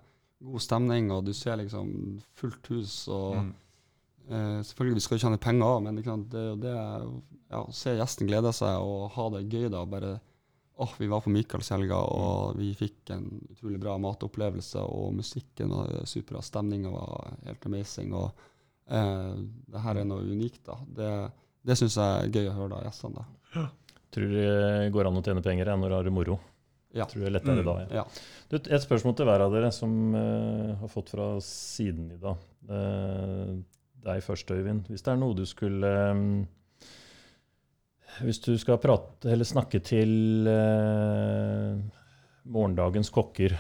god 0.47 0.63
stemning, 0.63 1.09
og 1.15 1.25
du 1.27 1.33
ser 1.35 1.59
liksom 1.59 1.91
fullt 2.39 2.71
hus, 2.71 3.01
og 3.09 3.41
Mm. 3.41 3.51
Eh, 4.31 4.61
Selvfølgelig 4.69 5.03
skal 5.05 5.19
du 5.19 5.25
tjene 5.25 5.41
penger 5.43 5.67
òg, 5.67 5.83
men 5.87 5.99
ikke 6.01 6.13
sant? 6.15 6.31
det 6.33 6.41
er 6.41 6.49
jo 6.53 6.57
det 6.63 6.75
ja, 6.75 7.63
å 7.63 7.73
se 7.73 7.95
gjesten 7.97 8.29
glede 8.29 8.53
seg 8.53 8.77
og 8.85 9.11
ha 9.15 9.29
det 9.37 9.47
gøy, 9.49 9.69
da. 9.73 9.85
Bare 9.89 10.19
åh, 10.79 10.93
vi 11.01 11.09
var 11.11 11.25
på 11.25 11.33
Michaelshelga, 11.35 11.97
og 11.97 12.59
vi 12.61 12.69
fikk 12.79 13.11
en 13.17 13.25
utrolig 13.51 13.81
bra 13.83 13.97
matopplevelse, 13.99 14.79
og 14.85 15.17
musikken 15.17 15.73
var 15.75 16.05
superbra, 16.07 16.43
stemninga 16.47 16.93
var 16.93 17.33
helt 17.49 17.67
amazing, 17.67 18.13
og 18.15 18.29
uh, 18.93 19.33
det 19.73 19.83
her 19.83 19.99
er 19.99 20.07
noe 20.07 20.23
unikt, 20.23 20.61
da. 20.69 20.77
Det, 21.01 21.09
det 21.67 21.79
syns 21.81 21.97
jeg 21.99 22.29
er 22.29 22.31
gøy 22.37 22.51
å 22.53 22.55
høre 22.61 22.71
da, 22.77 22.85
gjestene. 22.87 23.25
da. 23.57 23.65
Tror 24.15 24.31
det 24.37 24.93
går 24.95 25.09
an 25.11 25.19
å 25.19 25.25
tjene 25.27 25.43
penger 25.45 25.73
ja, 25.73 25.75
når 25.81 25.91
du 25.91 25.97
har 25.99 26.07
det 26.07 26.13
moro. 26.15 26.39
Ja. 26.97 27.05
Tror 27.11 27.25
det 27.25 27.33
er 27.33 27.35
lettere 27.41 27.65
Mm. 27.65 27.67
da. 27.67 27.75
Ja. 27.81 27.89
Ja. 27.99 28.05
Du, 28.49 28.57
et 28.61 28.85
spørsmål 28.87 29.17
til 29.19 29.27
hver 29.29 29.43
av 29.49 29.53
dere 29.57 29.73
som 29.75 29.97
uh, 30.15 30.77
har 30.81 30.89
fått 30.95 31.11
fra 31.17 31.27
siden 31.45 32.13
i 32.15 32.21
dag. 32.23 32.39
Uh, 32.71 33.59
deg 34.05 34.23
først, 34.25 34.51
Øyvind. 34.55 34.87
Hvis 34.91 35.05
det 35.05 35.13
er 35.13 35.21
noe 35.21 35.37
du 35.37 35.45
skulle 35.49 35.93
eh, 36.11 36.89
Hvis 38.25 38.41
du 38.45 38.53
skal 38.59 38.81
prate 38.83 39.35
snakke 39.47 39.81
til 39.85 40.49
eh, 40.49 41.79
morgendagens 42.49 43.11
kokker 43.15 43.57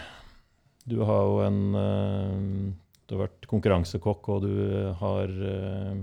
Du 0.88 1.02
har 1.04 1.22
jo 1.28 1.42
en 1.46 1.60
eh, 1.82 2.72
Du 3.06 3.16
har 3.16 3.26
vært 3.26 3.48
konkurransekokk, 3.50 4.28
og 4.28 4.46
du 4.46 4.54
har 5.00 5.28
eh, 5.52 5.94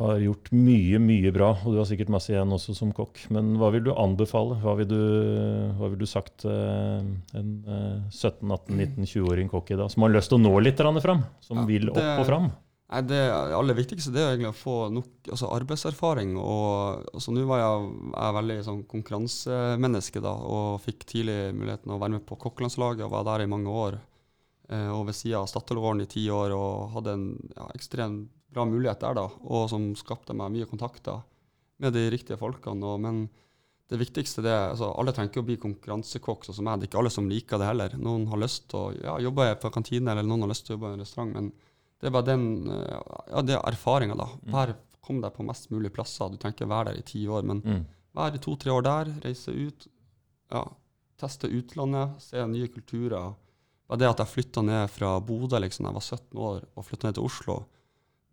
har 0.00 0.20
gjort 0.24 0.48
mye, 0.56 0.98
mye 1.02 1.30
bra, 1.34 1.50
og 1.60 1.74
du 1.74 1.78
har 1.80 1.86
sikkert 1.88 2.10
masse 2.12 2.32
igjen 2.32 2.52
også 2.56 2.74
som 2.76 2.90
kokk. 2.96 3.20
Men 3.34 3.52
hva 3.60 3.68
vil 3.74 3.84
du 3.86 3.92
anbefale? 3.92 4.56
Hva 4.62 4.74
vil 4.80 4.88
du, 4.88 5.00
hva 5.78 5.90
vil 5.92 6.00
du 6.00 6.08
sagt 6.08 6.46
eh, 6.48 7.04
en 7.36 7.52
eh, 7.68 8.00
17-18-19-20-åring 8.10 9.50
kokk 9.52 9.74
i 9.74 9.78
dag, 9.80 9.92
som 9.92 10.06
har 10.06 10.14
lyst 10.14 10.32
til 10.32 10.40
å 10.40 10.42
nå 10.46 10.54
litt 10.64 10.80
fram? 10.80 11.24
Som 11.44 11.62
Ja, 11.62 11.68
vil 11.68 11.90
opp 11.92 12.00
det- 12.00 12.18
og 12.18 12.26
fram? 12.26 12.50
Nei, 12.90 13.02
Det 13.06 13.20
aller 13.54 13.74
viktigste 13.78 14.10
det 14.10 14.18
er 14.24 14.32
egentlig 14.34 14.50
å 14.50 14.62
få 14.64 14.76
nok 14.90 15.28
altså 15.30 15.52
arbeidserfaring. 15.54 16.36
og 16.36 17.06
altså, 17.14 17.30
Nå 17.30 17.46
var 17.46 17.60
jeg, 17.60 17.92
jeg 18.16 18.34
veldig 18.40 18.58
sånn 18.66 18.82
konkurransemenneske 18.90 20.20
da, 20.24 20.32
og 20.34 20.80
fikk 20.82 21.04
tidlig 21.06 21.54
muligheten 21.54 21.92
å 21.94 22.00
være 22.00 22.16
med 22.18 22.26
på 22.26 22.36
kokkelandslaget 22.36 23.04
og 23.06 23.12
var 23.12 23.24
der 23.24 23.44
i 23.44 23.50
mange 23.50 23.68
år. 23.70 24.00
Eh, 24.70 24.88
og 24.90 25.06
ved 25.06 25.14
siden 25.14 25.38
av 25.38 25.46
Statoil-åren 25.46 26.02
i 26.02 26.06
ti 26.10 26.26
år 26.30 26.50
og 26.56 26.90
hadde 26.96 27.14
en 27.14 27.26
ja, 27.56 27.68
ekstremt 27.74 28.28
bra 28.52 28.64
mulighet 28.66 29.00
der, 29.00 29.14
da, 29.14 29.26
og 29.46 29.68
som 29.70 29.90
skapte 29.98 30.34
meg 30.36 30.50
mye 30.54 30.66
kontakter 30.70 31.20
med 31.80 31.94
de 31.94 32.06
riktige 32.12 32.36
folkene. 32.40 32.82
Og, 32.84 33.00
men 33.00 33.20
det 33.90 33.98
viktigste 33.98 34.42
det 34.44 34.50
er 34.52 34.68
altså, 34.72 34.90
Alle 34.98 35.12
trenger 35.14 35.30
ikke 35.32 35.42
å 35.42 35.46
bli 35.48 35.56
konkurransekokk 35.62 36.44
sånn 36.46 36.56
som 36.60 36.66
meg. 36.68 36.78
Det 36.82 36.86
er 36.86 36.90
ikke 36.92 37.00
alle 37.02 37.12
som 37.14 37.28
liker 37.30 37.58
det 37.62 37.68
heller. 37.70 37.94
Noen 37.98 38.26
har 38.30 38.38
lyst 38.42 38.68
til 38.70 38.78
å 38.78 38.92
ja, 38.94 39.16
jobbe 39.22 39.48
på 39.62 39.70
kantine, 39.74 40.12
eller 40.12 40.26
noen 40.26 40.44
har 40.46 40.52
lyst 40.52 40.66
til 40.66 40.74
å 40.74 40.78
jobbe 40.78 40.90
i 40.92 40.98
en 40.98 41.04
restaurant. 41.04 41.32
men 41.34 41.52
det 42.00 42.08
er 42.08 42.14
bare 42.14 42.28
den 42.30 42.44
eh, 42.72 43.00
ja, 43.34 43.40
det 43.44 43.56
er 43.58 43.66
erfaringa, 43.72 44.14
da. 44.16 44.28
Mm. 44.44 44.52
Vær, 44.54 44.74
kom 45.04 45.18
deg 45.20 45.34
på 45.36 45.44
mest 45.44 45.70
mulig 45.72 45.90
plasser. 45.92 46.30
Du 46.32 46.38
trenger 46.40 46.56
ikke 46.58 46.70
være 46.70 46.92
der 46.92 47.00
i 47.00 47.06
ti 47.10 47.24
år, 47.28 47.42
men 47.44 47.60
Mm. 47.64 47.82
vær 48.16 48.34
i 48.34 48.38
to-tre 48.40 48.70
år 48.72 48.82
der, 48.86 49.10
reise 49.24 49.52
ut. 49.52 49.86
Ja, 50.50 50.62
teste 51.20 51.50
utlandet, 51.52 52.14
se 52.24 52.40
nye 52.48 52.68
kulturer. 52.72 53.34
Bare 53.90 53.98
det 53.98 54.08
at 54.08 54.22
jeg 54.22 54.32
flytta 54.32 54.62
ned 54.64 54.88
fra 54.90 55.18
Bodø 55.20 55.58
liksom, 55.60 55.86
jeg 55.86 55.94
var 55.98 56.06
17 56.06 56.38
år, 56.38 56.64
og 56.76 56.86
flytta 56.86 57.08
ned 57.10 57.18
til 57.18 57.26
Oslo, 57.28 57.58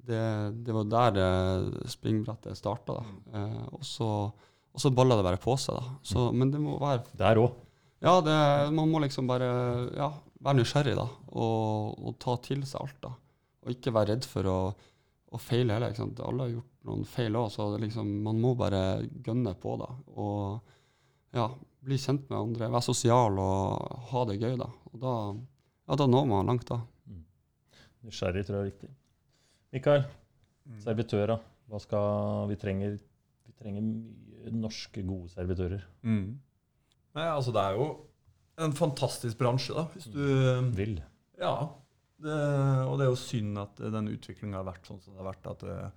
det, 0.07 0.23
det 0.65 0.75
var 0.75 0.89
der 0.91 1.19
eh, 1.23 1.87
springbrettet 1.91 2.57
starta. 2.57 2.99
Eh, 3.33 3.63
og 3.75 3.83
så, 3.85 4.09
og 4.31 4.81
så 4.81 4.91
balla 4.93 5.17
det 5.19 5.25
bare 5.27 5.41
på 5.41 5.55
seg. 5.59 5.77
da. 5.77 5.95
Så, 6.05 6.29
men 6.33 6.51
det 6.53 6.61
må 6.63 6.77
være 6.81 7.05
Der 7.19 7.41
òg. 7.41 7.63
Ja, 8.03 8.19
det, 8.21 8.37
man 8.77 8.91
må 8.91 9.01
liksom 9.01 9.29
bare 9.29 9.47
ja, 9.97 10.11
være 10.45 10.59
nysgjerrig, 10.59 10.97
da. 10.99 11.07
Og, 11.33 11.97
og 11.97 12.17
ta 12.21 12.37
til 12.45 12.61
seg 12.67 12.83
alt, 12.83 12.99
da. 13.07 13.13
Og 13.65 13.73
ikke 13.73 13.93
være 13.95 14.13
redd 14.13 14.27
for 14.29 14.49
å, 14.51 14.57
å 15.33 15.39
feile 15.41 15.75
heller. 15.75 15.91
ikke 15.91 16.03
sant? 16.03 16.21
Alle 16.23 16.45
har 16.45 16.53
gjort 16.55 16.73
noen 16.87 17.07
feil 17.09 17.39
òg, 17.39 17.49
så 17.51 17.71
det 17.73 17.81
liksom, 17.87 18.11
man 18.27 18.37
må 18.41 18.53
bare 18.59 18.83
gønne 19.25 19.55
på, 19.59 19.75
da. 19.81 19.89
Og 20.15 21.35
ja, 21.35 21.49
bli 21.87 21.97
kjent 21.99 22.29
med 22.29 22.37
andre, 22.37 22.69
være 22.69 22.85
sosial 22.85 23.41
og 23.41 24.05
ha 24.11 24.23
det 24.29 24.37
gøy, 24.39 24.53
da. 24.61 24.69
Og 24.93 25.01
da, 25.01 25.15
ja, 25.89 25.99
da 25.99 26.07
når 26.11 26.29
man 26.29 26.53
langt, 26.53 26.69
da. 26.69 26.79
Nysgjerrig 28.07 28.45
tror 28.47 28.59
jeg 28.59 28.67
er 28.67 28.71
viktig. 28.71 28.93
Mikael, 29.77 30.05
Mm. 30.67 30.79
servitører. 30.83 31.39
Hva 31.69 31.79
skal 31.79 32.47
vi 32.49 32.55
trenger? 32.59 32.97
Vi 33.47 33.53
trenger 33.55 33.85
mye 33.87 34.51
norske, 34.51 34.99
gode 35.07 35.29
servitører. 35.31 35.81
Mm. 36.03 36.37
Nei, 37.15 37.23
altså 37.31 37.53
det 37.55 37.61
er 37.63 37.77
jo 37.77 37.85
en 38.65 38.73
fantastisk 38.75 39.37
bransje, 39.39 39.73
da. 39.77 39.85
Hvis 39.93 40.09
du 40.11 40.71
Vil. 40.75 40.97
Ja. 41.39 41.69
Det, 42.19 42.33
og 42.89 42.97
det 42.97 43.05
er 43.05 43.11
jo 43.13 43.19
synd 43.21 43.57
at 43.61 43.77
den 43.93 44.07
utviklinga 44.09 44.57
har 44.59 44.67
vært 44.73 44.87
sånn 44.89 44.99
som 45.03 45.13
det 45.13 45.21
har 45.23 45.31
vært, 45.31 45.49
at 45.51 45.59
det 45.59 45.91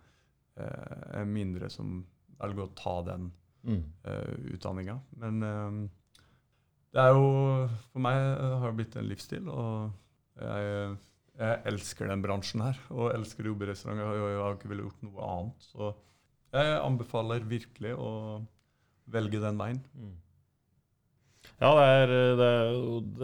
eh, 0.61 1.21
er 1.23 1.25
mindre 1.25 1.71
som 1.73 2.05
velger 2.41 2.67
å 2.69 2.75
ta 2.77 3.03
den 3.11 3.33
Mm. 3.65 3.83
Eh, 4.09 4.55
utdanninga. 4.55 4.95
Men 5.21 5.41
Det 6.93 6.99
er 7.03 7.11
jo 7.13 7.69
For 7.93 7.99
meg 8.01 8.15
har 8.41 8.71
det 8.73 8.77
blitt 8.79 8.97
en 8.97 9.09
livsstil, 9.09 9.49
og 9.49 9.93
jeg, 10.41 10.97
jeg 11.41 11.61
elsker 11.71 12.11
den 12.11 12.23
bransjen 12.25 12.63
her. 12.65 12.81
Og 12.93 13.13
elsker 13.15 13.47
å 13.47 13.55
jobbe 13.55 13.67
i 13.67 13.71
restaurant. 13.73 14.01
Jeg, 14.03 14.41
har 14.41 14.57
ikke 14.57 14.71
villet 14.71 14.89
gjort 14.89 15.05
noe 15.07 15.29
annet. 15.35 15.69
Så 15.71 15.93
jeg 16.51 16.75
anbefaler 16.81 17.47
virkelig 17.49 17.95
å 17.97 18.11
velge 19.11 19.41
den 19.43 19.61
veien. 19.61 19.81
Mm. 19.97 20.19
Ja, 21.61 21.71
det 21.77 21.87
er, 21.87 22.13
det 22.37 22.51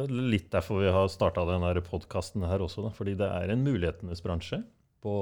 er, 0.04 0.14
litt 0.32 0.48
derfor 0.52 0.80
vi 0.82 0.92
har 0.92 1.10
starta 1.12 1.44
denne 1.48 1.72
podkasten 1.84 2.44
her 2.48 2.64
også. 2.64 2.86
Da. 2.86 2.94
Fordi 2.96 3.16
det 3.20 3.28
er 3.28 3.52
en 3.52 3.64
mulighetenes 3.66 4.24
bransje. 4.24 4.62
På, 5.04 5.12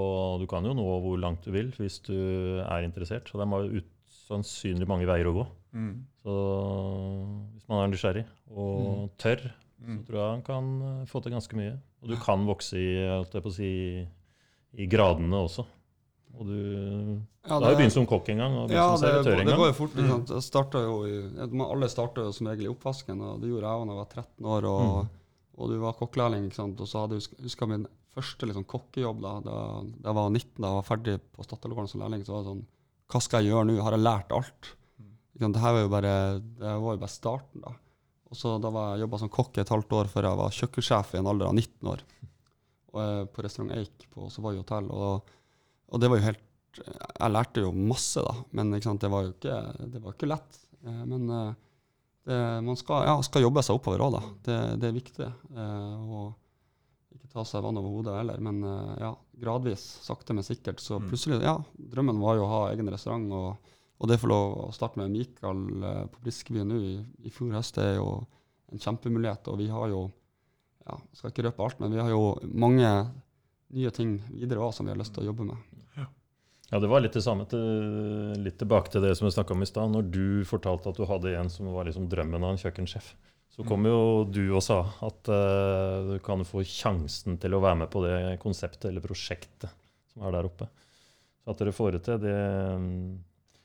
du 0.41 0.47
kan 0.51 0.65
jo 0.67 0.73
nå 0.77 0.87
hvor 1.03 1.19
langt 1.21 1.45
du 1.45 1.51
vil 1.55 1.75
hvis 1.81 1.99
du 2.07 2.15
er 2.63 2.87
interessert. 2.87 3.29
Så 3.29 3.41
det 3.41 3.49
er 3.49 3.85
sannsynlig 4.25 4.89
mange 4.91 5.09
veier 5.11 5.29
å 5.31 5.35
gå. 5.37 5.45
Mm. 5.75 5.95
Så 6.23 6.39
hvis 7.57 7.69
man 7.71 7.83
er 7.83 7.93
nysgjerrig 7.93 8.25
og 8.55 8.79
mm. 8.79 9.13
Tørr, 9.75 9.87
så 9.87 9.95
mm. 9.95 10.03
tror 10.09 10.21
jeg 10.21 10.33
han 10.33 10.45
kan 10.47 10.75
eh, 10.89 11.07
få 11.11 11.23
til 11.25 11.35
ganske 11.37 11.59
mye. 11.59 11.79
Og 12.05 12.13
du 12.13 12.19
kan 12.21 12.45
vokse 12.49 12.81
i, 12.81 12.91
si, 13.55 13.71
i 14.75 14.87
gradene 14.91 15.41
også. 15.47 15.65
Og 16.35 16.49
du, 16.49 16.55
ja, 17.47 17.59
det, 17.59 17.65
har 17.65 17.75
jo 17.75 17.79
begynt 17.79 17.95
som 17.95 18.07
kokk 18.11 18.31
en 18.33 18.41
gang. 18.43 18.55
og 18.59 18.73
ja, 18.75 18.87
som 18.91 19.03
servitør 19.05 19.35
en 19.35 19.39
gang. 19.39 19.51
Det 19.53 19.59
går 19.61 19.71
jo 19.71 19.77
fort. 19.79 19.99
Mm. 19.99 20.09
Jo 20.85 20.97
i, 21.07 21.19
alle 21.69 21.91
starter 21.93 22.27
jo 22.27 22.33
som 22.35 22.49
regel 22.51 22.67
i 22.67 22.73
oppvasken, 22.73 23.21
og 23.23 23.43
det 23.43 23.51
gjorde 23.53 23.71
jeg 23.71 23.89
da 23.91 23.95
jeg 23.95 24.01
var 24.01 24.09
13 24.11 24.49
år. 24.55 24.71
Og, 24.71 24.89
mm. 24.97 25.13
og 25.59 25.71
du 25.71 25.77
var 25.85 25.99
kokkelærling. 26.01 26.49
Og 26.65 26.89
så 26.91 27.05
hadde 27.05 27.21
jeg 27.21 27.45
huska 27.45 27.71
min 27.71 27.87
første 28.15 28.47
liksom, 28.47 28.67
kokkejobb 28.71 29.23
da, 29.23 29.37
da, 29.43 29.59
da, 29.91 30.09
jeg 30.09 30.19
var 30.19 30.31
19, 30.31 30.51
da 30.59 30.71
jeg 30.71 30.79
var 30.81 30.89
ferdig 30.89 31.17
på 31.35 31.47
Statoil 31.47 31.91
som 31.91 32.03
lærling. 32.03 32.27
Så 32.27 32.35
var 32.35 32.43
det 32.43 32.51
sånn 32.53 32.65
Hva 33.13 33.23
skal 33.23 33.45
jeg 33.45 33.55
gjøre 33.55 33.71
nå? 33.71 33.79
Har 33.85 33.97
jeg 33.97 34.07
lært 34.07 34.35
alt? 34.35 34.75
Mm. 34.99 35.15
Det 35.47 35.63
her 35.63 35.79
var 35.79 35.87
jo 35.87 35.95
bare, 35.95 36.15
det 36.59 36.77
var 36.87 36.99
jo 36.99 37.05
bare 37.07 37.15
starten, 37.15 37.65
da. 37.67 37.77
Og 38.35 38.38
så 38.38 38.57
Da 38.59 38.70
var 38.75 38.94
jeg 38.94 39.05
jobba 39.05 39.20
som 39.23 39.31
kokk 39.31 39.62
et 39.62 39.70
halvt 39.70 39.94
år 39.94 40.11
før 40.11 40.27
jeg 40.27 40.40
var 40.40 40.57
kjøkkensjef 40.59 41.14
i 41.14 41.20
en 41.20 41.31
alder 41.31 41.53
av 41.53 41.55
19 41.55 41.90
år. 41.92 42.03
Og, 42.90 42.99
eh, 43.03 43.25
på 43.31 43.44
restaurant 43.47 43.75
Eik 43.79 44.09
på 44.11 44.27
Savoy 44.31 44.59
hotell. 44.59 44.90
og 44.90 45.31
og 45.92 46.01
det 46.01 46.09
var 46.11 46.18
jo 46.18 46.25
helt 46.25 46.40
Jeg 46.75 47.31
lærte 47.31 47.62
jo 47.62 47.70
masse, 47.70 48.18
da, 48.18 48.33
men 48.51 48.73
det 48.73 49.11
var 49.11 49.23
jo 49.23 49.31
ikke, 49.31 49.59
det 49.92 50.01
var 50.03 50.14
ikke 50.16 50.27
lett. 50.27 50.57
Eh, 50.83 51.05
men 51.07 51.31
eh, 51.31 51.53
det, 52.27 52.38
man 52.66 52.75
skal, 52.75 53.05
ja, 53.07 53.20
skal, 53.23 53.44
jobbe 53.44 53.62
seg 53.62 53.77
oppover 53.77 54.03
òg, 54.03 54.16
da. 54.16 54.23
Det, 54.42 54.57
det, 54.81 54.88
er 54.88 54.97
viktig. 54.97 55.29
Og 55.55 57.14
ikke 57.14 57.31
ta 57.31 57.44
seg 57.47 57.62
vann 57.62 57.79
over 57.79 57.92
hodet 57.94 58.16
heller, 58.16 58.40
men 58.42 58.64
ja, 58.99 59.12
gradvis, 59.38 59.85
sakte, 60.03 60.35
men 60.35 60.42
sikkert. 60.42 60.81
Så 60.83 60.99
mm. 60.99 61.07
plutselig, 61.12 61.42
ja, 61.44 61.55
drømmen 61.77 62.18
var 62.18 62.40
jo 62.40 62.49
å 62.49 62.51
ha 62.51 62.62
egen 62.73 62.90
restaurant. 62.90 63.29
og 63.31 63.74
og 64.05 64.11
det 64.11 64.19
å 64.19 64.23
få 64.27 64.29
lov 64.29 64.51
å 64.67 64.73
starte 64.77 65.01
med 65.01 65.14
Mikael 65.14 65.62
på 66.12 66.23
Briskeby 66.27 66.64
nå 66.69 66.77
i, 66.77 66.95
i 67.25 67.33
fjor 67.33 67.55
høst, 67.57 67.81
er 67.81 67.97
jo 67.97 68.09
en 68.69 68.83
kjempemulighet. 68.83 69.49
Og 69.49 69.57
vi 69.62 69.71
har 69.73 69.88
jo 69.88 70.03
ja, 70.85 70.99
skal 71.17 71.33
ikke 71.33 71.47
røpe 71.47 71.64
alt, 71.64 71.81
men 71.81 71.95
vi 71.95 72.03
har 72.03 72.11
jo 72.12 72.35
mange 72.53 72.90
nye 73.75 73.93
ting 73.97 74.19
videre 74.29 74.61
også 74.61 74.83
som 74.83 74.90
vi 74.90 74.93
har 74.93 75.01
lyst 75.01 75.17
til 75.17 75.25
å 75.25 75.31
jobbe 75.33 75.49
med. 75.49 75.71
Ja, 76.71 76.81
det 76.81 76.88
var 76.90 77.03
litt 77.05 77.14
det 77.14 77.23
samme. 77.23 77.45
Til, 77.47 77.61
litt 78.43 78.57
tilbake 78.59 78.90
til 78.90 79.05
det 79.05 79.12
som 79.19 79.29
vi 79.29 79.35
snakka 79.35 79.55
om 79.55 79.62
i 79.62 79.69
stad. 79.69 79.93
Når 79.93 80.09
du 80.11 80.27
fortalte 80.49 80.90
at 80.90 80.99
du 80.99 81.05
hadde 81.09 81.35
en 81.38 81.53
som 81.53 81.69
var 81.75 81.87
liksom 81.88 82.09
drømmen 82.11 82.43
av 82.43 82.55
en 82.55 82.61
kjøkkensjef, 82.61 83.12
så 83.55 83.62
kom 83.69 83.85
mm. 83.85 83.90
jo 83.93 84.01
du 84.35 84.43
og 84.49 84.64
sa 84.67 84.81
at 85.07 85.31
uh, 85.31 86.09
du 86.09 86.17
kan 86.25 86.43
få 86.49 86.64
sjansen 86.67 87.38
til 87.38 87.55
å 87.55 87.61
være 87.62 87.85
med 87.85 87.93
på 87.93 88.03
det 88.03 88.17
konseptet 88.43 88.88
eller 88.90 89.05
prosjektet 89.05 89.71
som 90.11 90.25
er 90.27 90.35
der 90.35 90.49
oppe. 90.49 90.67
Så 91.45 91.53
at 91.53 91.62
dere 91.62 91.77
får 91.77 91.95
det 91.95 92.03
til, 92.09 92.19
det 92.25 92.35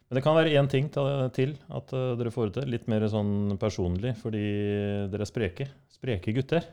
Men 0.10 0.18
det 0.18 0.26
kan 0.26 0.38
være 0.38 0.56
én 0.58 0.70
ting 0.70 0.88
til 0.90 1.06
at 1.06 1.92
uh, 1.94 2.16
dere 2.18 2.34
får 2.34 2.50
det 2.50 2.56
til. 2.58 2.72
Litt 2.74 2.88
mer 2.90 3.06
sånn 3.12 3.58
personlig, 3.62 4.16
fordi 4.18 4.44
dere 5.12 5.26
er 5.26 5.30
spreke. 5.30 5.70
Spreke 5.94 6.34
gutter. 6.34 6.66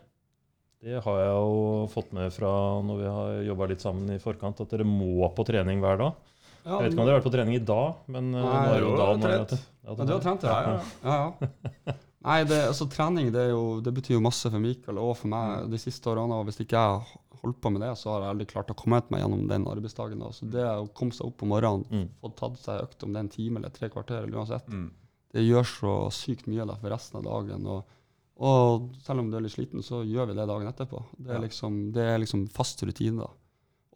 Det 0.87 1.03
har 1.03 1.19
jeg 1.21 1.35
jo 1.35 1.85
fått 1.93 2.15
med 2.17 2.33
fra 2.33 2.51
når 2.85 2.99
vi 3.01 3.13
har 3.13 3.37
jobba 3.49 3.69
litt 3.73 3.85
sammen 3.85 4.13
i 4.15 4.23
forkant, 4.23 4.61
at 4.63 4.73
dere 4.73 4.87
må 4.89 5.29
på 5.37 5.45
trening 5.49 5.81
hver 5.85 6.01
dag. 6.01 6.33
Jeg 6.67 6.83
vet 6.83 6.95
ikke 6.95 7.01
om 7.01 7.07
dere 7.07 7.15
har 7.15 7.21
vært 7.21 7.29
på 7.29 7.35
trening 7.35 7.57
i 7.57 7.63
dag, 7.63 8.01
men 8.11 8.33
eh, 8.35 8.43
Nei, 8.43 8.61
nå 8.67 8.73
er 8.75 8.83
jo 8.83 8.95
da 8.99 9.07
trent. 9.23 9.55
Ja, 9.87 9.95
du 10.01 10.13
har 10.13 10.23
trent, 10.25 10.47
ja. 10.47 10.57
ja, 10.57 10.73
ja. 11.07 11.51
ja, 11.87 11.95
Nei, 12.27 12.41
det, 12.51 12.59
altså, 12.73 12.89
trening 12.91 13.29
det, 13.35 13.45
jo, 13.53 13.61
det, 13.87 13.93
betyr 13.95 14.17
jo 14.17 14.25
masse 14.25 14.51
for 14.51 14.63
Mikael 14.63 14.99
og 14.99 15.13
for 15.21 15.31
meg 15.31 15.69
de 15.71 15.79
siste 15.79 16.11
årene. 16.11 16.41
og 16.41 16.49
Hvis 16.49 16.59
ikke 16.65 16.81
jeg 16.81 17.21
holdt 17.43 17.59
på 17.63 17.73
med 17.75 17.83
det, 17.85 17.93
så 18.01 18.13
har 18.13 18.25
jeg 18.25 18.35
aldri 18.35 18.47
klart 18.51 18.71
å 18.73 18.77
komme 18.79 19.01
meg 19.13 19.23
gjennom 19.23 19.47
den 19.51 19.67
arbeidsdagen. 19.71 20.23
Da. 20.23 20.31
Så 20.35 20.49
det 20.51 20.65
å 20.67 20.87
komme 20.97 21.17
seg 21.17 21.29
opp 21.29 21.45
om 21.45 21.53
morgenen, 21.55 21.85
mm. 21.91 22.07
få 22.23 22.33
tatt 22.39 22.61
seg 22.63 22.87
økt 22.87 23.05
om 23.07 23.13
det 23.13 23.21
er 23.21 23.27
en 23.27 23.35
time 23.35 23.61
eller 23.61 23.75
tre 23.75 23.91
kvarter, 23.93 24.23
eller 24.23 24.41
uansett, 24.41 24.71
mm. 24.71 24.89
det 25.37 25.45
gjør 25.47 25.69
så 25.73 25.95
sykt 26.15 26.49
mye 26.51 26.67
da, 26.69 26.79
for 26.81 26.95
resten 26.95 27.21
av 27.21 27.29
dagen. 27.29 27.69
og 27.75 27.93
og 28.37 28.91
selv 29.01 29.23
om 29.23 29.31
du 29.31 29.39
er 29.39 29.47
litt 29.47 29.55
sliten, 29.55 29.81
så 29.85 30.03
gjør 30.05 30.29
vi 30.29 30.35
det 30.37 30.45
dagen 30.49 30.69
etterpå. 30.69 30.99
Det 31.17 31.33
er, 31.33 31.41
liksom, 31.41 31.79
det 31.97 32.05
er 32.05 32.19
liksom 32.21 32.45
fast 32.53 32.83
rutine. 32.85 33.25
da. 33.25 33.31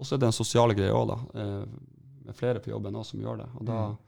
Og 0.01 0.09
så 0.09 0.17
er 0.17 0.23
det 0.23 0.31
en 0.31 0.37
sosiale 0.37 0.77
greie 0.77 0.95
òg, 0.97 1.11
da. 1.11 1.19
Eh, 1.43 1.67
med 2.25 2.39
flere 2.39 2.63
på 2.65 2.73
jobben 2.73 2.97
òg 2.97 3.05
som 3.05 3.21
gjør 3.21 3.43
det. 3.43 3.49
Og 3.61 3.67
da 3.69 3.81
mm. 3.91 3.99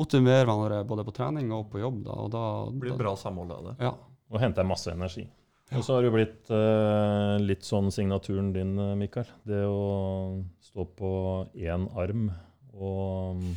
motiverer 0.00 0.48
hverandre 0.48 0.80
både 0.88 1.04
på 1.04 1.14
trening 1.18 1.52
og 1.52 1.68
på 1.72 1.82
jobb. 1.82 2.00
da. 2.06 2.16
Og 2.24 2.32
da 2.32 2.44
det 2.70 2.80
blir 2.80 2.96
bra 2.96 3.12
samhold 3.20 3.52
av 3.52 3.68
det. 3.68 3.74
Ja. 3.84 3.92
Og 4.32 4.40
henter 4.40 4.64
masse 4.64 4.88
energi. 4.94 5.26
Ja. 5.70 5.78
Og 5.78 5.84
så 5.86 5.94
har 5.94 6.04
det 6.04 6.10
jo 6.10 6.14
blitt 6.14 6.50
eh, 6.52 7.36
litt 7.42 7.64
sånn 7.66 7.88
signaturen 7.94 8.52
din, 8.54 8.74
eh, 8.78 8.92
Mikael. 9.00 9.30
Det 9.48 9.62
å 9.66 10.42
stå 10.62 10.84
på 10.98 11.12
én 11.56 11.86
arm 11.98 12.28
og 12.74 13.38
um, 13.38 13.48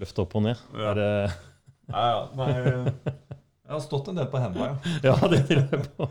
løfte 0.00 0.24
opp 0.24 0.34
og 0.40 0.46
ned. 0.48 0.60
Ja. 0.74 0.90
Er 0.90 0.98
det 0.98 1.10
ja, 1.88 2.02
ja. 2.04 2.20
Nei, 2.36 2.48
Jeg 3.68 3.72
har 3.72 3.82
stått 3.84 4.10
en 4.10 4.18
del 4.20 4.28
på 4.32 4.40
hendene, 4.40 4.74
ja. 4.74 4.94
ja, 5.12 5.30
det 5.32 5.42
tror 5.48 5.62
jeg 5.62 5.88
på. 5.96 6.08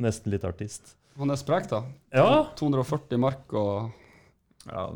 Nesten 0.00 0.32
litt 0.32 0.46
artist. 0.48 0.94
Han 1.20 1.32
er 1.32 1.40
sprek, 1.40 1.68
da. 1.68 1.82
Ja. 2.14 2.28
240 2.60 3.20
mark 3.20 3.52
og 3.58 3.90
Ja, 4.68 4.86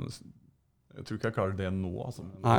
jeg 0.96 1.04
tror 1.04 1.18
ikke 1.18 1.28
jeg 1.28 1.36
klarer 1.36 1.56
det 1.58 1.70
nå, 1.76 1.90
altså. 2.06 2.22
Nei, 2.40 2.56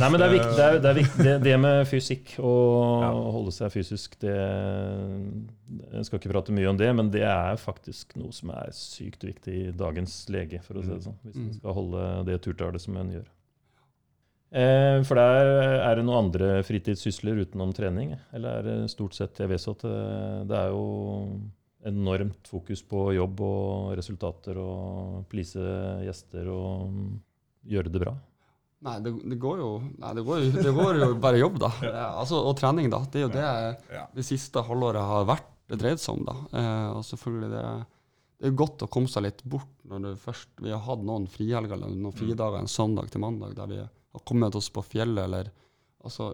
Nei 0.00 0.08
men 0.08 0.20
det 0.20 0.26
er 0.26 0.32
viktig. 0.32 0.52
Det, 0.56 0.64
er, 0.64 0.78
det, 0.80 0.90
er 0.90 0.98
viktig. 0.98 1.24
det, 1.26 1.34
det 1.44 1.54
med 1.60 1.80
fysikk 1.90 2.30
og 2.40 3.02
ja. 3.04 3.10
holde 3.34 3.52
seg 3.52 3.72
fysisk, 3.74 4.16
det 4.24 4.32
Jeg 4.32 6.08
skal 6.08 6.20
ikke 6.20 6.32
prate 6.32 6.54
mye 6.56 6.70
om 6.70 6.78
det, 6.80 6.88
men 6.96 7.10
det 7.12 7.26
er 7.28 7.60
faktisk 7.60 8.16
noe 8.20 8.32
som 8.32 8.54
er 8.56 8.72
sykt 8.76 9.26
viktig 9.28 9.56
i 9.66 9.72
dagens 9.76 10.16
lege, 10.32 10.62
for 10.64 10.80
å 10.80 10.84
si 10.84 10.94
det 10.94 11.02
sånn. 11.04 11.18
Hvis 11.26 11.36
man 11.36 11.50
mm. 11.50 11.58
skal 11.58 11.76
holde 11.76 12.06
det 12.30 12.38
turtallet 12.46 12.84
som 12.84 12.96
en 13.00 13.12
gjør. 13.18 13.28
Eh, 14.54 15.02
for 15.04 15.20
der 15.20 15.52
er 15.74 15.98
det 15.98 16.06
noen 16.06 16.28
andre 16.28 16.50
fritidssysler 16.64 17.42
utenom 17.44 17.76
trening? 17.76 18.16
Eller 18.32 18.62
er 18.62 18.68
det 18.70 18.94
stort 18.94 19.16
sett 19.18 19.42
Jeg 19.42 19.50
vet 19.50 19.60
så 19.60 19.76
at 19.76 19.84
det 20.48 20.56
er 20.56 20.72
jo 20.72 20.88
enormt 21.84 22.48
fokus 22.48 22.80
på 22.88 23.10
jobb 23.12 23.44
og 23.44 23.92
resultater 23.98 24.56
og 24.56 25.24
please 25.28 25.60
gjester 26.06 26.48
og 26.48 26.96
gjøre 27.70 27.92
det 27.92 28.02
bra? 28.02 28.14
Nei, 28.84 28.98
det, 29.00 29.14
det, 29.24 29.38
går 29.40 29.60
jo, 29.62 29.70
nei, 30.02 30.12
det, 30.16 30.22
går, 30.26 30.46
det 30.60 30.72
går 30.76 30.98
jo 31.00 31.10
bare 31.22 31.40
jobb, 31.40 31.56
da. 31.62 31.70
Altså, 32.20 32.42
og 32.44 32.56
trening, 32.58 32.90
da. 32.92 33.00
Det 33.08 33.22
er 33.22 33.24
jo 33.24 33.32
det 33.32 34.04
det 34.18 34.24
siste 34.26 34.60
halvåret 34.66 35.00
har 35.08 35.28
vært 35.28 35.50
det 35.72 35.80
dreid 35.80 36.02
seg 36.02 36.18
om. 36.18 36.26
da. 36.28 36.36
Eh, 36.60 36.88
og 36.98 37.04
selvfølgelig 37.08 37.50
det, 37.54 37.64
det 38.40 38.50
er 38.50 38.58
godt 38.60 38.84
å 38.84 38.90
komme 38.92 39.08
seg 39.08 39.24
litt 39.24 39.40
bort 39.48 39.70
når 39.88 40.04
du 40.04 40.10
først 40.20 40.50
Vi 40.64 40.72
har 40.72 40.82
hatt 40.84 41.04
noen 41.04 41.26
frihelger 41.30 41.76
eller 41.78 41.92
noen 41.96 42.16
fridager 42.16 42.60
en 42.60 42.70
søndag 42.70 43.08
til 43.12 43.24
mandag 43.24 43.54
der 43.56 43.70
vi 43.70 43.80
har 43.80 44.24
kommet 44.28 44.54
oss 44.58 44.68
på 44.70 44.84
fjellet, 44.84 45.24
eller 45.24 45.48
altså, 46.04 46.28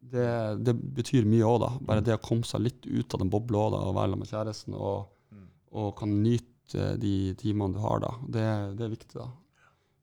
det, 0.00 0.28
det 0.64 0.74
betyr 0.74 1.26
mye 1.28 1.46
òg, 1.46 1.58
da. 1.64 1.72
Bare 1.82 2.04
mm. 2.04 2.06
det 2.06 2.16
å 2.16 2.22
komme 2.24 2.46
seg 2.48 2.62
litt 2.64 2.86
ut 2.86 3.14
av 3.14 3.24
den 3.24 3.32
bobla 3.32 3.66
og 3.66 3.90
være 3.98 4.06
sammen 4.06 4.22
med 4.22 4.30
kjæresten 4.30 4.78
og, 4.78 5.10
mm. 5.34 5.44
og, 5.74 5.90
kan 5.98 6.14
nyte 6.22 6.94
de 7.02 7.34
timene 7.40 7.74
du 7.74 7.82
har, 7.82 8.00
da. 8.06 8.14
Det, 8.22 8.46
det 8.78 8.86
er 8.86 8.94
viktig, 8.94 9.18
da. 9.18 9.28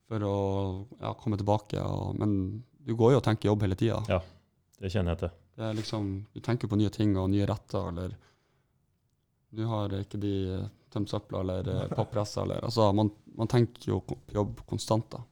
For 0.09 0.21
å 0.21 0.37
ja, 0.99 1.15
komme 1.17 1.39
tilbake. 1.39 1.81
Og, 1.81 2.15
men 2.19 2.35
du 2.85 2.93
går 2.97 3.15
jo 3.15 3.21
og 3.21 3.25
tenker 3.25 3.49
jobb 3.49 3.65
hele 3.65 3.77
tida. 3.79 4.01
Ja, 4.11 4.19
det 4.81 4.91
kjenner 4.93 5.15
jeg 5.15 5.23
til. 5.23 5.35
Det 5.55 5.63
er 5.69 5.77
liksom, 5.77 6.09
du 6.35 6.41
tenker 6.43 6.69
på 6.69 6.77
nye 6.77 6.91
ting 6.93 7.15
og 7.17 7.29
nye 7.31 7.47
retter, 7.47 7.89
eller 7.89 8.15
du 9.55 9.63
har 9.69 9.93
ikke 10.01 10.19
de 10.19 10.35
tømt 10.91 11.11
søpla 11.11 11.41
eller 11.45 11.69
eh, 11.71 11.85
pappressa, 11.95 12.41
eller 12.45 12.65
altså, 12.67 12.89
man, 12.95 13.11
man 13.39 13.51
tenker 13.51 13.93
jo 13.93 14.01
på 14.05 14.19
jobb 14.35 14.61
konstant, 14.67 15.07
da. 15.15 15.23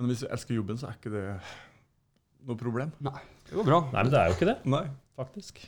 Men 0.00 0.10
hvis 0.10 0.24
du 0.24 0.30
elsker 0.32 0.56
jobben, 0.56 0.78
så 0.80 0.88
er 0.88 0.96
ikke 0.96 1.12
det 1.12 1.26
noe 2.48 2.56
problem. 2.58 2.92
Nei, 3.04 3.20
det 3.48 3.58
går 3.58 3.68
bra. 3.68 3.82
Nei, 3.92 4.02
men 4.02 4.14
det 4.14 4.20
er 4.20 4.30
jo 4.30 4.38
ikke 4.38 4.48
det, 4.48 4.56
Nei. 4.72 4.86
faktisk. 5.20 5.60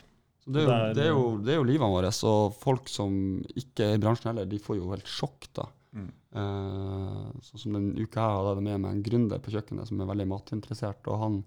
Det 0.42 0.64
er, 0.64 0.66
jo, 0.66 0.94
det, 0.96 1.02
er 1.04 1.12
jo, 1.12 1.26
det 1.38 1.52
er 1.54 1.60
jo 1.60 1.66
livet 1.68 1.92
vårt, 1.92 2.22
og 2.26 2.56
folk 2.58 2.88
som 2.90 3.12
ikke 3.54 3.92
er 3.92 3.98
i 3.98 4.02
bransjen 4.02 4.32
heller, 4.32 4.48
de 4.50 4.58
får 4.58 4.80
jo 4.80 4.88
helt 4.90 5.10
sjokk 5.10 5.46
da. 5.54 5.68
Mm. 5.94 6.08
Sånn 6.32 7.60
som 7.60 7.74
den 7.76 7.90
uka 7.98 8.22
her 8.24 8.38
hadde 8.38 8.54
jeg 8.62 8.64
med 8.64 8.80
meg 8.84 8.94
en 8.94 9.02
gründer 9.04 9.40
på 9.42 9.52
kjøkkenet 9.52 9.90
som 9.90 10.00
er 10.00 10.08
veldig 10.08 10.28
matinteressert. 10.30 11.10
og 11.12 11.18
han 11.20 11.42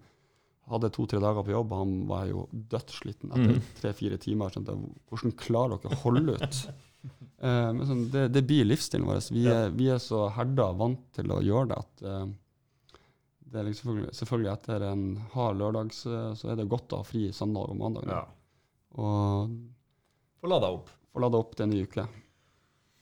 hadde 0.71 0.89
to-tre 0.93 1.19
dager 1.21 1.45
på 1.45 1.53
jobb, 1.53 1.73
og 1.73 1.81
han 1.83 1.93
var 2.09 2.25
jo 2.29 2.45
dødssliten 2.73 3.33
etter 3.33 3.57
mm. 3.57 3.67
tre-fire 3.79 4.17
timer. 4.21 4.53
Skjønte, 4.53 4.77
hvordan 5.11 5.35
klarer 5.37 5.81
dere 5.81 5.93
å 5.93 6.01
holde 6.01 6.37
ut? 6.39 6.61
eh, 7.45 7.69
men 7.75 7.83
sånn, 7.89 8.07
det, 8.13 8.27
det, 8.33 8.43
blir 8.49 8.65
livsstilen 8.65 9.05
vår. 9.07 9.21
Vi 9.35 9.45
er, 9.51 9.69
vi 9.75 9.91
er 9.93 10.01
så 10.01 10.25
herda 10.35 10.71
vant 10.77 11.05
til 11.17 11.33
å 11.33 11.41
gjøre 11.45 11.69
det 11.73 11.79
at 11.83 12.05
eh, 12.09 12.25
det 13.45 13.61
er 13.61 13.69
liksom 13.69 13.91
selvfølgelig, 13.91 14.17
selvfølgelig, 14.17 14.51
etter 14.55 14.87
en 14.89 15.05
hard 15.35 15.61
lørdag 15.61 15.93
så, 15.95 16.17
så, 16.35 16.49
er 16.51 16.59
det 16.59 16.69
godt 16.71 16.95
å 16.95 17.03
ha 17.03 17.07
fri 17.07 17.27
søndag 17.35 17.69
og 17.71 17.77
mandag. 17.79 18.09
Ja. 18.09 18.23
Og 18.99 19.53
få 20.41 20.49
lada 20.49 20.73
opp. 20.73 20.89
Få 21.13 21.21
lada 21.23 21.39
opp 21.39 21.53
til 21.55 21.67
en 21.67 21.75
ny 21.75 21.85
uke. 21.85 22.07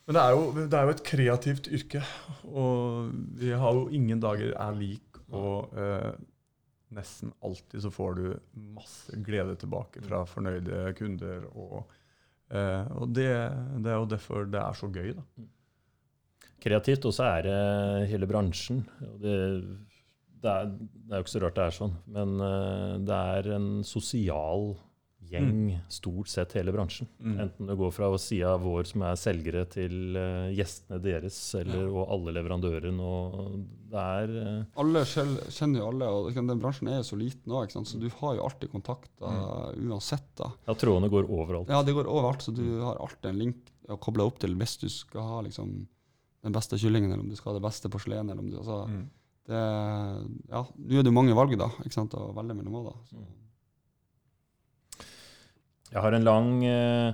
Men 0.04 0.18
det 0.18 0.22
er, 0.22 0.36
jo, 0.36 0.68
det 0.68 0.76
er 0.76 0.84
jo 0.84 0.94
et 0.94 1.06
kreativt 1.08 1.68
yrke, 1.72 2.02
og 2.52 3.12
vi 3.40 3.54
har 3.56 3.78
jo 3.78 3.86
ingen 3.96 4.20
dager 4.24 4.52
er 4.52 4.76
lik. 4.76 5.20
Og 5.34 5.72
eh, 5.80 6.12
nesten 6.94 7.32
alltid 7.44 7.86
så 7.86 7.92
får 7.94 8.20
du 8.20 8.26
masse 8.76 9.16
glede 9.26 9.56
tilbake 9.62 10.04
fra 10.04 10.24
fornøyde 10.30 10.92
kunder. 11.00 11.48
Og, 11.56 11.88
eh, 12.52 12.92
og 13.00 13.16
det, 13.16 13.32
det 13.80 13.94
er 13.94 14.00
jo 14.02 14.12
derfor 14.12 14.50
det 14.52 14.62
er 14.62 14.78
så 14.78 14.92
gøy, 14.92 15.14
da. 15.16 15.48
Kreativt, 16.64 17.08
og 17.08 17.16
så 17.16 17.26
er 17.28 17.48
det 17.48 18.10
hele 18.12 18.28
bransjen. 18.28 18.84
Det, 19.24 19.38
det, 20.44 20.52
er, 20.52 20.72
det 20.72 21.12
er 21.12 21.20
jo 21.20 21.26
ikke 21.26 21.38
så 21.38 21.44
rart 21.44 21.58
det 21.60 21.66
er 21.66 21.78
sånn, 21.80 21.96
men 22.12 22.36
eh, 22.44 22.92
det 23.08 23.22
er 23.38 23.54
en 23.56 23.70
sosial 23.88 24.74
gjeng, 25.30 25.80
stort 25.90 26.28
sett 26.32 26.54
hele 26.58 26.74
bransjen. 26.76 27.08
Mm. 27.20 27.38
Enten 27.46 27.70
det 27.70 27.76
går 27.80 27.92
fra 27.96 28.10
sida 28.22 28.56
vår 28.62 28.84
som 28.90 29.06
er 29.08 29.16
selgere, 29.20 29.64
til 29.70 30.18
uh, 30.18 30.50
gjestene 30.54 31.00
deres, 31.04 31.38
eller, 31.62 31.88
og 31.90 32.12
alle 32.14 32.34
leverandørene. 32.38 33.00
Og 33.04 33.64
det 33.94 34.04
er 34.04 34.36
uh, 34.36 34.82
Alle 34.84 35.04
kjenner 35.06 35.80
jo 35.80 35.88
alle, 35.92 36.10
og 36.10 36.32
den 36.34 36.60
bransjen 36.62 36.92
er 36.92 37.00
jo 37.02 37.08
så 37.14 37.20
liten 37.20 37.52
òg, 37.56 37.72
så 37.74 38.00
du 38.02 38.10
har 38.20 38.36
jo 38.38 38.46
alltid 38.50 38.72
kontakter 38.74 39.74
uansett. 39.80 40.30
da. 40.40 40.52
Ja, 40.68 40.74
trådene 40.76 41.10
går 41.14 41.30
overalt. 41.30 41.70
Ja, 41.70 41.82
det 41.84 41.96
går 41.98 42.10
overalt, 42.10 42.42
så 42.46 42.52
du 42.56 42.64
har 42.82 43.00
alltid 43.02 43.32
en 43.32 43.40
link 43.42 43.70
å 43.92 43.98
koble 44.00 44.24
opp 44.24 44.38
til 44.40 44.54
hvis 44.56 44.78
du 44.80 44.88
skal 44.92 45.22
ha 45.28 45.42
liksom, 45.44 45.74
den 46.44 46.56
beste 46.56 46.78
kyllingen, 46.80 47.12
eller 47.12 47.24
om 47.26 47.30
du 47.32 47.36
skal 47.40 47.54
ha 47.54 47.60
det 47.60 47.66
beste 47.68 47.90
porselenet. 47.92 48.32
eller 48.32 48.44
om 48.44 48.50
du, 48.52 48.58
altså, 48.62 48.80
Mm. 48.88 49.04
det, 49.48 49.62
ja, 50.50 50.62
Nå 50.78 51.00
er 51.00 51.04
det 51.04 51.12
jo 51.12 51.16
mange 51.16 51.36
valg 51.36 51.58
da, 51.60 51.68
ikke 51.84 51.98
sant, 51.98 52.14
å 52.16 52.34
velge 52.36 52.56
mellom 52.56 52.78
òg. 52.80 52.86
da. 52.92 52.94
Så. 53.10 53.24
Jeg 55.94 56.02
har 56.02 56.16
en 56.18 56.26
lang 56.26 56.50
eh, 56.66 57.14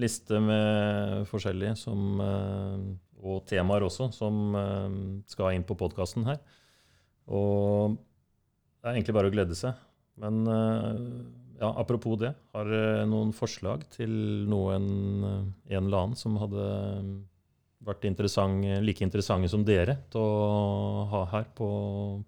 liste 0.00 0.36
med 0.44 1.24
forskjellige 1.30 1.78
som, 1.80 2.20
eh, 2.20 2.82
og 3.24 3.46
temaer 3.48 3.86
også, 3.86 4.10
som 4.12 4.56
eh, 4.58 4.98
skal 5.32 5.56
inn 5.56 5.64
på 5.66 5.76
podkasten 5.80 6.28
her. 6.28 6.42
Og 7.32 7.96
det 7.96 8.90
er 8.90 8.98
egentlig 8.98 9.16
bare 9.16 9.30
å 9.30 9.34
glede 9.34 9.56
seg. 9.56 9.80
Men 10.20 10.42
eh, 10.44 11.00
ja, 11.62 11.72
apropos 11.72 12.18
det, 12.20 12.34
har 12.52 12.68
dere 12.68 13.08
noen 13.08 13.32
forslag 13.34 13.88
til 13.96 14.12
noen 14.50 14.92
eh, 15.24 15.40
en 15.78 15.88
eller 15.88 16.04
annen 16.04 16.20
som 16.20 16.36
hadde 16.42 16.68
vært 17.88 18.04
interessant, 18.10 18.60
like 18.84 19.06
interessante 19.06 19.48
som 19.48 19.64
dere 19.64 20.02
til 20.12 20.20
å 20.20 21.08
ha 21.14 21.24
her 21.32 21.48
på, 21.56 21.68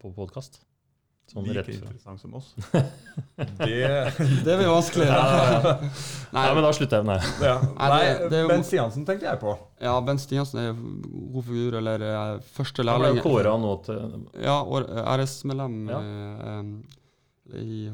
på 0.01 0.17
podkast? 0.17 0.63
Sånn 1.31 1.45
like 1.47 1.61
rett 1.61 1.67
fra. 1.79 1.91
interessant 1.93 2.21
som 2.21 2.35
oss. 2.35 2.49
Det 3.61 4.13
Det 4.45 4.57
blir 4.59 4.67
vanskelig. 4.69 5.07
Ja, 5.07 5.21
ja, 5.31 5.61
ja. 5.63 5.75
Nei, 6.35 6.45
Ja, 6.49 6.55
men 6.57 6.65
da 6.67 6.73
slutter 6.75 7.01
jeg. 7.01 7.07
Nei. 7.07 7.19
ja. 7.47 7.55
Nei, 7.79 8.01
det- 8.03 8.31
det 8.33 8.39
er 8.39 8.43
jo- 8.43 8.49
Bent 8.51 8.67
Stiansen 8.67 9.07
tenkte 9.07 9.29
jeg 9.31 9.41
på. 9.41 9.55
ja, 9.81 9.95
Ben 10.01 10.19
Stiansen 10.19 10.59
er 10.61 10.67
jo 10.73 10.75
god 11.37 11.45
figur, 11.45 11.79
eller 11.79 12.05
første 12.41 12.83
første 12.83 12.89
Han 12.91 13.01
ble 13.05 13.13
jo 13.15 13.23
kåra 13.25 13.55
nå 13.63 13.73
til 13.87 14.27
Ja, 14.43 14.59
RS-medlem 15.17 15.79
Ja. 15.89 16.01
eh, 16.03 16.63
i, 17.63 17.89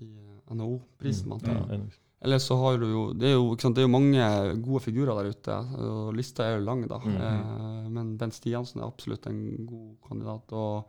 i 0.00 0.08
NHO-prisen. 0.52 1.26
Mm, 1.28 1.32
antar 1.38 1.54
jeg. 1.54 1.80
ja, 1.80 2.00
Eller 2.24 2.38
så 2.40 2.56
har 2.56 2.78
du 2.80 2.86
jo 2.88 3.12
Det 3.12 3.26
er 3.28 3.34
jo, 3.34 3.50
ikke 3.52 3.62
sant, 3.66 3.74
det 3.76 3.82
er 3.82 3.88
jo 3.88 3.92
mange 3.96 4.28
gode 4.64 4.80
figurer 4.84 5.18
der 5.22 5.32
ute, 5.34 5.56
og 5.88 6.14
lista 6.16 6.44
er 6.44 6.58
jo 6.58 6.64
lang, 6.64 6.86
da. 6.88 6.98
Mhm. 6.98 7.16
Eh, 7.20 7.88
men 7.96 8.16
Ben 8.20 8.30
Stiansen 8.32 8.80
er 8.80 8.86
absolutt 8.88 9.26
en 9.26 9.66
god 9.66 9.96
kandidat. 10.08 10.52
Og, 10.52 10.84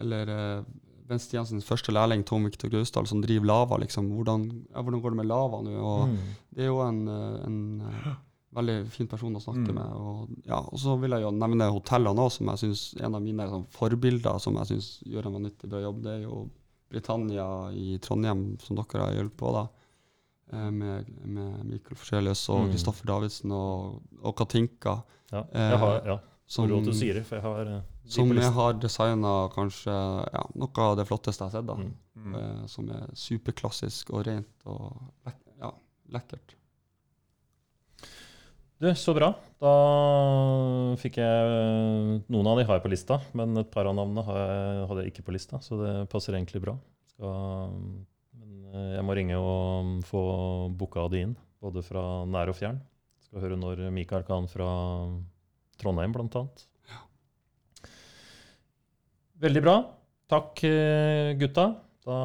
eller 0.00 0.28
eh, 0.28 0.62
Bent 1.08 1.20
Stiansens 1.20 1.64
første 1.66 1.92
lærling, 1.92 2.24
Tom 2.24 2.44
Viktor 2.44 2.68
Gausdal, 2.70 3.06
som 3.06 3.20
driver 3.22 3.46
Lava. 3.46 3.76
liksom, 3.78 4.10
Hvordan, 4.14 4.44
ja, 4.74 4.82
hvordan 4.82 5.02
går 5.02 5.10
det 5.10 5.16
med 5.16 5.26
Lava 5.26 5.62
nå? 5.62 5.72
Og 5.82 6.08
Mm. 6.08 6.18
Det 6.54 6.62
er 6.64 6.66
jo 6.68 6.80
en, 6.80 7.08
eh, 7.08 7.46
en 7.46 7.80
eh, 7.80 8.14
veldig 8.54 8.86
fin 8.90 9.06
person 9.08 9.34
å 9.34 9.40
snakke 9.42 9.68
Mm. 9.68 9.74
med. 9.74 9.92
Og, 9.92 10.28
ja, 10.46 10.58
og 10.60 10.78
så 10.78 10.98
vil 11.00 11.10
jeg 11.10 11.22
jo 11.22 11.30
nevne 11.30 11.70
hotellene 11.72 12.18
òg, 12.18 12.30
som 12.32 12.46
jeg 12.48 12.58
synes 12.58 12.94
en 13.02 13.14
av 13.14 13.22
mine 13.22 13.48
sånn, 13.48 13.66
forbilder 13.70 14.38
som 14.40 14.54
jeg 14.56 14.66
syns 14.66 15.02
gjør 15.06 15.26
en 15.26 15.32
vanvittig 15.40 15.68
bra 15.68 15.80
jobb. 15.80 16.02
Det 16.02 16.10
er 16.18 16.22
jo 16.22 16.50
Britannia 16.90 17.70
i 17.72 17.98
Trondheim, 17.98 18.58
som 18.60 18.76
dere 18.76 19.00
har 19.06 19.12
hjulpet 19.14 19.36
på. 19.36 19.52
da. 19.52 19.68
eh, 20.52 20.70
Med, 20.70 21.06
med 21.24 21.64
Mikael 21.64 21.96
Forselius 21.96 22.48
og 22.50 22.68
Mm. 22.68 23.06
Davidsen 23.06 23.50
og, 23.52 24.02
og 24.22 24.36
Katinka. 24.36 25.02
Ja, 25.32 25.44
jeg 25.54 25.78
har 25.78 26.02
ja, 26.04 26.18
Som, 26.46 26.68
råd 26.68 26.92
sier 26.94 27.14
det, 27.14 27.24
for 27.24 27.36
jeg 27.36 27.42
har 27.42 27.82
som 28.08 28.32
jeg 28.34 28.50
har 28.56 28.74
designa 28.82 29.34
kanskje 29.54 29.92
ja, 29.92 30.42
noe 30.58 30.86
av 30.86 30.96
det 30.98 31.06
flotteste 31.08 31.44
jeg 31.44 31.52
har 31.52 31.60
sett. 31.60 31.68
da. 31.68 31.76
Mm. 31.78 31.92
Mm. 32.22 32.34
Eh, 32.38 32.64
som 32.70 32.90
er 32.92 33.14
superklassisk 33.18 34.10
og 34.12 34.26
rent 34.28 34.66
og 34.68 34.90
lek 35.26 35.38
ja, 35.62 35.70
lekkert. 36.12 36.56
Du, 38.82 38.88
så 38.98 39.14
bra. 39.14 39.28
Da 39.62 39.72
fikk 40.98 41.20
jeg 41.22 41.50
eh, 41.54 42.14
Noen 42.34 42.48
av 42.50 42.58
de 42.58 42.66
har 42.66 42.80
jeg 42.80 42.84
på 42.84 42.90
lista, 42.90 43.20
men 43.38 43.54
et 43.60 43.70
par 43.70 43.86
av 43.86 43.94
navnene 43.94 44.24
jeg, 44.26 44.88
hadde 44.90 45.04
jeg 45.04 45.12
ikke 45.12 45.26
på 45.28 45.36
lista, 45.36 45.60
så 45.62 45.78
det 45.78 45.92
passer 46.10 46.34
egentlig 46.34 46.64
bra. 46.64 46.74
Skal, 47.12 47.76
men 48.40 48.56
eh, 48.72 48.96
jeg 48.96 49.06
må 49.06 49.16
ringe 49.18 49.38
og 49.38 49.94
få 50.08 50.24
booka 50.74 51.06
de 51.14 51.22
inn, 51.28 51.36
både 51.62 51.84
fra 51.86 52.02
nær 52.26 52.50
og 52.50 52.58
fjern. 52.58 52.82
Skal 53.22 53.46
høre 53.46 53.60
når 53.60 53.86
Mikael 53.94 54.26
kan 54.26 54.50
fra 54.50 54.68
Trondheim, 55.78 56.12
blant 56.14 56.34
annet. 56.42 56.66
Veldig 59.42 59.58
bra. 59.64 59.72
Takk, 60.30 60.60
eh, 60.62 61.32
gutta. 61.34 61.64
Da 62.06 62.18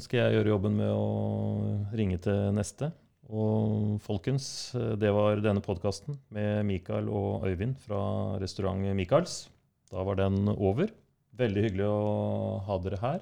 skal 0.00 0.22
jeg 0.22 0.36
gjøre 0.38 0.52
jobben 0.54 0.78
med 0.78 0.88
å 0.88 1.90
ringe 1.92 2.16
til 2.24 2.54
neste. 2.56 2.88
Og 3.28 3.98
folkens, 4.00 4.74
eh, 4.74 4.94
det 4.96 5.12
var 5.12 5.42
denne 5.44 5.60
podkasten 5.60 6.16
med 6.32 6.64
Mikael 6.64 7.10
og 7.12 7.44
Øyvind 7.44 7.76
fra 7.76 8.38
restaurant 8.40 8.80
Michaels. 8.96 9.50
Da 9.90 10.02
var 10.02 10.16
den 10.16 10.48
over. 10.48 10.88
Veldig 11.36 11.62
hyggelig 11.66 11.90
å 11.90 12.64
ha 12.64 12.78
dere 12.78 13.02
her. 13.04 13.20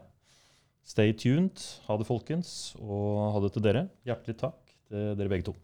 Stay 0.84 1.12
tuned. 1.12 1.58
Ha 1.88 1.96
det, 1.98 2.06
folkens. 2.06 2.76
Og 2.78 3.32
ha 3.34 3.40
det 3.40 3.52
til 3.52 3.62
dere. 3.66 3.90
Hjertelig 4.06 4.38
takk 4.38 4.62
til 4.86 5.16
dere 5.18 5.28
begge 5.28 5.50
to. 5.50 5.56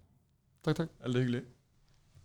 Takk, 0.64 0.74
takk. 0.74 0.90
Veldig 1.06 1.22
hyggelig. 1.22 1.46